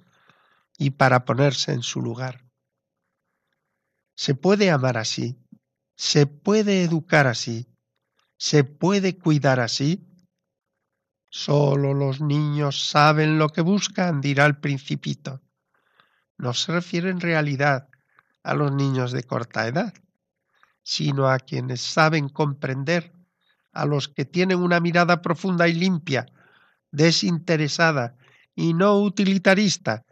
y 0.77 0.91
para 0.91 1.25
ponerse 1.25 1.73
en 1.73 1.83
su 1.83 2.03
lugar. 2.03 2.45
Se 4.15 4.35
puede 4.35 4.71
amar 4.71 4.99
así, 4.99 5.37
se 5.97 6.27
puede 6.27 6.85
educar 6.85 7.27
así, 7.27 7.67
se 8.37 8.63
puede 8.65 9.17
cuidar 9.17 9.61
así. 9.61 10.07
Solo 11.37 11.95
los 11.95 12.21
niños 12.21 12.89
saben 12.89 13.41
lo 13.41 13.49
que 13.49 13.61
buscan, 13.61 14.21
dirá 14.21 14.47
el 14.47 14.57
principito. 14.57 15.43
No 16.39 16.55
se 16.55 16.71
refiere 16.71 17.11
en 17.11 17.19
realidad 17.19 17.89
a 18.45 18.55
los 18.55 18.71
niños 18.71 19.11
de 19.11 19.25
corta 19.25 19.67
edad, 19.67 19.93
sino 20.85 21.29
a 21.29 21.41
quienes 21.41 21.81
saben 21.81 22.29
comprender, 22.29 23.13
a 23.73 23.85
los 23.85 24.07
que 24.07 24.25
tienen 24.25 24.61
una 24.61 24.79
mirada 24.79 25.23
profunda 25.23 25.67
y 25.67 25.73
limpia, 25.73 26.25
desinteresada 26.93 28.17
y 28.55 28.73
no 28.73 29.01
utilitarista, 29.01 30.05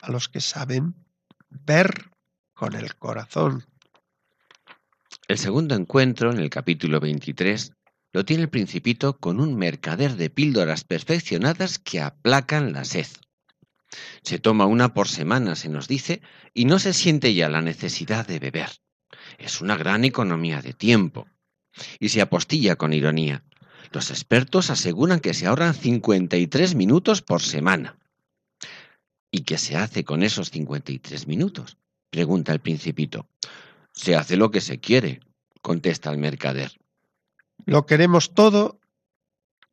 a 0.00 0.10
los 0.10 0.28
que 0.28 0.40
saben 0.40 0.96
ver 1.50 2.10
con 2.52 2.74
el 2.74 2.96
corazón. 2.96 3.64
El 5.28 5.38
segundo 5.38 5.76
encuentro, 5.76 6.32
en 6.32 6.40
el 6.40 6.50
capítulo 6.50 6.98
23, 6.98 7.70
lo 8.12 8.24
tiene 8.24 8.44
el 8.44 8.50
principito 8.50 9.18
con 9.18 9.40
un 9.40 9.56
mercader 9.56 10.16
de 10.16 10.30
píldoras 10.30 10.84
perfeccionadas 10.84 11.78
que 11.78 12.00
aplacan 12.00 12.72
la 12.72 12.84
sed. 12.84 13.06
Se 14.22 14.38
toma 14.38 14.66
una 14.66 14.94
por 14.94 15.08
semana, 15.08 15.56
se 15.56 15.68
nos 15.68 15.88
dice, 15.88 16.20
y 16.54 16.64
no 16.64 16.78
se 16.78 16.92
siente 16.92 17.34
ya 17.34 17.48
la 17.48 17.62
necesidad 17.62 18.26
de 18.26 18.38
beber. 18.38 18.70
Es 19.38 19.60
una 19.60 19.76
gran 19.76 20.04
economía 20.04 20.62
de 20.62 20.72
tiempo. 20.72 21.26
Y 21.98 22.08
se 22.08 22.20
apostilla 22.20 22.76
con 22.76 22.92
ironía. 22.92 23.44
Los 23.92 24.10
expertos 24.10 24.70
aseguran 24.70 25.20
que 25.20 25.34
se 25.34 25.46
ahorran 25.46 25.74
53 25.74 26.74
minutos 26.74 27.22
por 27.22 27.42
semana. 27.42 27.98
¿Y 29.30 29.42
qué 29.42 29.58
se 29.58 29.76
hace 29.76 30.04
con 30.04 30.22
esos 30.22 30.50
53 30.50 31.26
minutos? 31.26 31.76
pregunta 32.10 32.52
el 32.52 32.60
principito. 32.60 33.28
Se 33.92 34.16
hace 34.16 34.36
lo 34.36 34.50
que 34.50 34.60
se 34.60 34.80
quiere, 34.80 35.20
contesta 35.62 36.10
el 36.10 36.18
mercader. 36.18 36.72
Lo 37.66 37.86
queremos 37.86 38.34
todo 38.34 38.80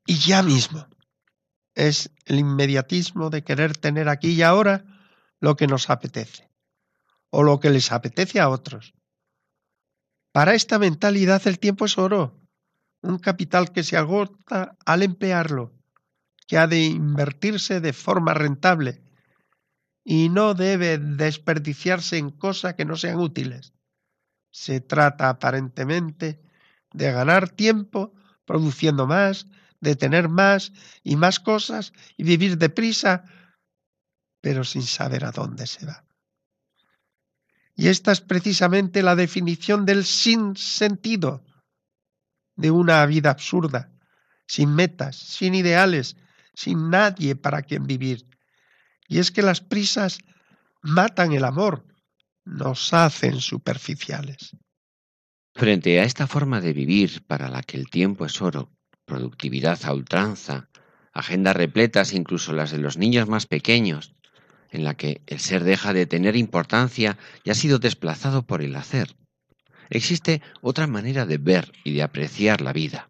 y 0.06 0.18
ya 0.18 0.44
mismo. 0.44 0.88
Es 1.76 2.12
el 2.26 2.40
inmediatismo 2.40 3.30
de 3.30 3.44
querer 3.44 3.78
tener 3.78 4.10
aquí 4.10 4.32
y 4.32 4.42
ahora 4.42 4.86
lo 5.40 5.56
que 5.56 5.68
nos 5.68 5.90
apetece, 5.90 6.50
o 7.30 7.44
lo 7.44 7.60
que 7.60 7.70
les 7.70 7.92
apetece 7.92 8.40
a 8.40 8.50
otros. 8.50 8.94
Para 10.32 10.56
esta 10.56 10.80
mentalidad 10.80 11.48
el 11.48 11.60
tiempo 11.60 11.86
es 11.86 11.98
oro, 11.98 12.40
un 13.02 13.20
capital 13.20 13.72
que 13.72 13.84
se 13.84 13.98
agota 13.98 14.76
al 14.86 15.04
emplearlo, 15.04 15.74
que 16.48 16.58
ha 16.58 16.68
de 16.68 16.86
invertirse 16.86 17.80
de 17.82 17.94
forma 17.94 18.34
rentable 18.34 19.04
y 20.04 20.30
no 20.30 20.54
debe 20.54 20.98
desperdiciarse 20.98 22.18
en 22.18 22.32
cosas 22.32 22.76
que 22.76 22.86
no 22.86 22.96
sean 22.96 23.20
útiles. 23.20 23.74
Se 24.50 24.80
trata 24.80 25.30
aparentemente 25.30 26.47
de 26.98 27.12
ganar 27.12 27.50
tiempo 27.50 28.14
produciendo 28.45 29.06
más, 29.06 29.45
de 29.80 29.95
tener 29.95 30.30
más 30.30 30.74
y 31.04 31.16
más 31.16 31.39
cosas 31.39 31.93
y 32.18 32.24
vivir 32.24 32.58
deprisa, 32.58 33.24
pero 34.41 34.64
sin 34.64 34.82
saber 34.82 35.24
a 35.24 35.32
dónde 35.32 35.68
se 35.68 35.86
va. 35.86 36.04
Y 37.76 37.89
esta 37.89 38.12
es 38.12 38.22
precisamente 38.22 39.04
la 39.04 39.16
definición 39.16 39.86
del 39.86 40.04
sin 40.06 40.56
sentido, 40.56 41.45
de 42.56 42.72
una 42.72 43.06
vida 43.06 43.30
absurda, 43.30 43.91
sin 44.48 44.74
metas, 44.74 45.16
sin 45.16 45.54
ideales, 45.54 46.16
sin 46.56 46.89
nadie 46.89 47.36
para 47.36 47.62
quien 47.62 47.86
vivir. 47.86 48.28
Y 49.08 49.20
es 49.20 49.30
que 49.30 49.43
las 49.43 49.62
prisas 49.62 50.18
matan 50.82 51.34
el 51.34 51.43
amor, 51.43 51.86
nos 52.43 52.91
hacen 52.93 53.39
superficiales. 53.39 54.56
Frente 55.58 55.99
a 55.99 56.03
esta 56.03 56.28
forma 56.28 56.62
de 56.62 56.72
vivir 56.72 57.24
para 57.26 57.49
la 57.49 57.64
que 57.64 57.78
el 57.78 57.89
tiempo 57.89 58.28
es 58.28 58.43
oro, 58.43 58.70
productividad 59.05 59.80
a 59.86 59.93
ultranza, 59.95 60.70
agendas 61.14 61.55
repletas 61.55 62.14
incluso 62.14 62.53
las 62.53 62.70
de 62.70 62.78
los 62.78 62.97
niños 62.97 63.28
más 63.28 63.47
pequeños, 63.47 64.14
en 64.70 64.84
la 64.84 64.93
que 64.93 65.24
el 65.26 65.39
ser 65.39 65.64
deja 65.64 65.93
de 65.93 66.05
tener 66.05 66.36
importancia 66.36 67.18
y 67.43 67.49
ha 67.49 67.55
sido 67.55 67.80
desplazado 67.80 68.45
por 68.45 68.62
el 68.62 68.76
hacer. 68.76 69.16
Existe 69.89 70.43
otra 70.62 70.86
manera 70.86 71.26
de 71.26 71.39
ver 71.39 71.72
y 71.84 71.93
de 71.93 72.03
apreciar 72.03 72.62
la 72.62 72.72
vida. 72.72 73.10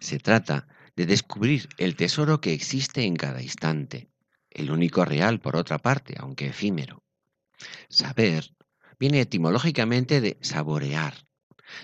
Se 0.00 0.18
trata 0.18 0.68
de 0.96 1.04
descubrir 1.04 1.68
el 1.76 1.96
tesoro 1.96 2.40
que 2.40 2.54
existe 2.54 3.02
en 3.02 3.14
cada 3.14 3.42
instante, 3.42 4.08
el 4.48 4.70
único 4.70 5.04
real 5.04 5.38
por 5.38 5.54
otra 5.54 5.76
parte, 5.76 6.14
aunque 6.18 6.46
efímero. 6.46 7.02
Saber 7.90 8.54
viene 8.98 9.20
etimológicamente 9.20 10.22
de 10.22 10.38
saborear, 10.40 11.27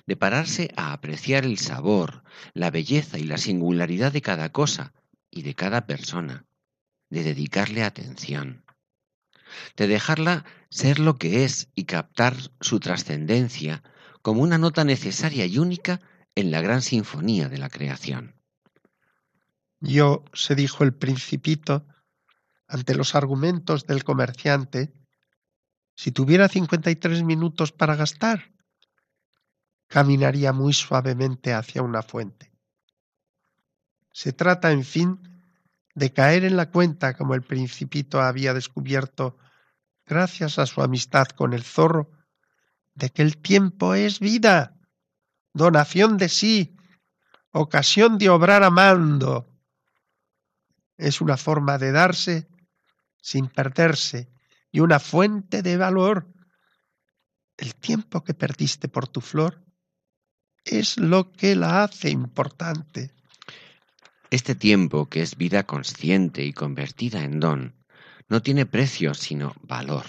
de 0.07 0.17
pararse 0.17 0.71
a 0.77 0.93
apreciar 0.93 1.45
el 1.45 1.59
sabor, 1.59 2.25
la 2.53 2.71
belleza 2.71 3.19
y 3.19 3.25
la 3.25 3.39
singularidad 3.39 4.13
de 4.13 4.23
cada 4.23 4.51
cosa 4.51 4.93
y 5.31 5.43
de 5.43 5.55
cada 5.55 5.87
persona, 5.87 6.47
de 7.11 7.23
dedicarle 7.23 7.83
atención, 7.83 8.65
de 9.77 9.87
dejarla 9.87 10.45
ser 10.71 10.99
lo 10.99 11.17
que 11.17 11.45
es 11.45 11.69
y 11.75 11.85
captar 11.85 12.37
su 12.61 12.81
trascendencia 12.81 13.83
como 14.23 14.43
una 14.43 14.59
nota 14.59 14.85
necesaria 14.85 15.47
y 15.47 15.59
única 15.59 16.01
en 16.35 16.51
la 16.51 16.61
gran 16.61 16.83
sinfonía 16.83 17.49
de 17.49 17.59
la 17.59 17.69
creación. 17.69 18.35
Yo, 19.81 20.25
se 20.33 20.55
dijo 20.55 20.83
el 20.83 20.95
principito, 20.95 21.87
ante 22.67 22.95
los 22.95 23.15
argumentos 23.15 23.87
del 23.87 24.03
comerciante, 24.03 24.93
si 25.95 26.11
tuviera 26.11 26.49
53 26.49 27.23
minutos 27.23 27.71
para 27.71 27.95
gastar, 27.95 28.54
caminaría 29.95 30.53
muy 30.53 30.73
suavemente 30.73 31.55
hacia 31.55 31.81
una 31.81 32.03
fuente. 32.03 32.51
Se 34.11 34.33
trata, 34.33 34.73
en 34.73 34.83
fin, 34.83 35.21
de 35.95 36.13
caer 36.13 36.45
en 36.45 36.57
la 36.57 36.69
cuenta, 36.69 37.15
como 37.15 37.37
el 37.37 37.43
principito 37.43 38.21
había 38.21 38.55
descubierto 38.55 39.39
gracias 40.05 40.59
a 40.59 40.67
su 40.67 40.83
amistad 40.83 41.29
con 41.29 41.53
el 41.53 41.63
zorro, 41.63 42.11
de 42.97 43.11
que 43.11 43.23
el 43.23 43.37
tiempo 43.37 43.95
es 43.95 44.19
vida, 44.19 44.77
donación 45.53 46.17
de 46.17 46.29
sí, 46.29 46.77
ocasión 47.53 48.19
de 48.19 48.31
obrar 48.31 48.65
amando. 48.65 49.47
Es 50.97 51.21
una 51.21 51.37
forma 51.37 51.79
de 51.79 51.93
darse 51.93 52.49
sin 53.23 53.47
perderse 53.47 54.29
y 54.73 54.81
una 54.81 54.99
fuente 54.99 55.63
de 55.63 55.77
valor. 55.77 56.27
El 57.57 57.77
tiempo 57.77 58.25
que 58.25 58.35
perdiste 58.35 58.89
por 58.89 59.07
tu 59.07 59.21
flor 59.21 59.64
es 60.65 60.99
lo 60.99 61.33
que 61.33 61.57
la 61.57 61.85
hace 61.85 62.11
importante. 62.11 63.11
Este 64.31 64.55
tiempo, 64.55 65.09
que 65.09 65.23
es 65.23 65.37
vida 65.37 65.65
consciente 65.65 66.45
y 66.45 66.53
convertida 66.53 67.23
en 67.23 67.41
don, 67.41 67.75
no 68.29 68.43
tiene 68.43 68.67
precio 68.67 69.15
sino 69.15 69.55
valor. 69.63 70.05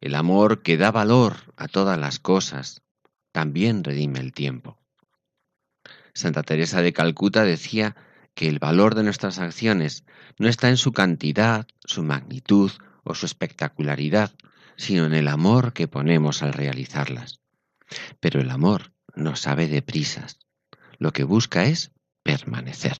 El 0.00 0.14
amor 0.14 0.62
que 0.62 0.76
da 0.76 0.90
valor 0.90 1.36
a 1.56 1.68
todas 1.68 1.98
las 1.98 2.18
cosas 2.18 2.82
también 3.32 3.84
redime 3.84 4.20
el 4.20 4.32
tiempo. 4.32 4.78
Santa 6.14 6.42
Teresa 6.42 6.82
de 6.82 6.92
Calcuta 6.92 7.44
decía 7.44 7.96
que 8.34 8.48
el 8.48 8.58
valor 8.58 8.94
de 8.94 9.02
nuestras 9.02 9.38
acciones 9.38 10.04
no 10.38 10.48
está 10.48 10.68
en 10.68 10.76
su 10.76 10.92
cantidad, 10.92 11.66
su 11.84 12.02
magnitud 12.02 12.70
o 13.04 13.14
su 13.14 13.26
espectacularidad, 13.26 14.32
sino 14.76 15.04
en 15.04 15.14
el 15.14 15.28
amor 15.28 15.72
que 15.72 15.88
ponemos 15.88 16.42
al 16.42 16.52
realizarlas. 16.52 17.40
Pero 18.20 18.40
el 18.40 18.50
amor 18.50 18.92
no 19.14 19.36
sabe 19.36 19.68
de 19.68 19.82
prisas. 19.82 20.38
Lo 20.98 21.12
que 21.12 21.24
busca 21.24 21.64
es 21.64 21.92
permanecer. 22.22 22.96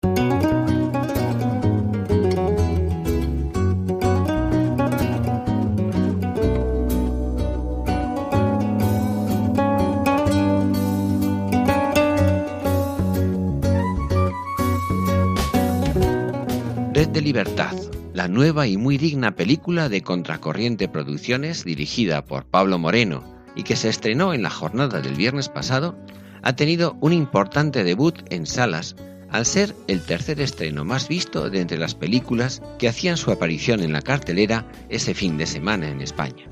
Red 16.93 17.09
de 17.09 17.21
Libertad, 17.23 17.77
la 18.15 18.29
nueva 18.29 18.67
y 18.67 18.77
muy 18.77 18.99
digna 18.99 19.37
película 19.37 19.89
de 19.89 20.03
Contracorriente 20.03 20.89
Producciones 20.89 21.65
dirigida 21.65 22.25
por 22.25 22.45
Pablo 22.45 22.79
Moreno 22.79 23.40
y 23.55 23.63
que 23.63 23.77
se 23.77 23.89
estrenó 23.89 24.35
en 24.35 24.43
la 24.43 24.51
jornada 24.51 25.01
del 25.01 25.15
viernes 25.15 25.49
pasado, 25.49 25.97
ha 26.43 26.55
tenido 26.55 26.97
un 27.01 27.13
importante 27.13 27.85
debut 27.85 28.19
en 28.31 28.47
salas 28.47 28.97
al 29.31 29.47
ser 29.47 29.75
el 29.87 30.03
tercer 30.03 30.41
estreno 30.41 30.85
más 30.85 31.09
visto 31.09 31.51
de 31.51 31.61
entre 31.61 31.79
las 31.79 31.95
películas 31.95 32.63
que 32.79 32.89
hacían 32.89 33.17
su 33.17 33.31
aparición 33.31 33.81
en 33.81 33.93
la 33.93 34.03
cartelera 34.03 34.67
ese 34.89 35.15
fin 35.15 35.39
de 35.39 35.47
semana 35.47 35.89
en 35.89 36.01
España. 36.01 36.47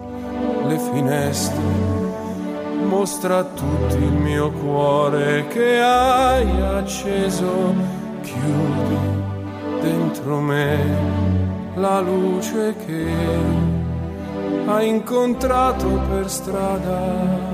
Chiudi 8.24 8.98
dentro 9.80 10.40
me 10.40 10.78
la 11.76 12.00
luce 12.00 12.74
che 12.84 13.06
hai 14.66 14.88
incontrato 14.88 15.86
per 16.08 16.30
strada. 16.30 17.53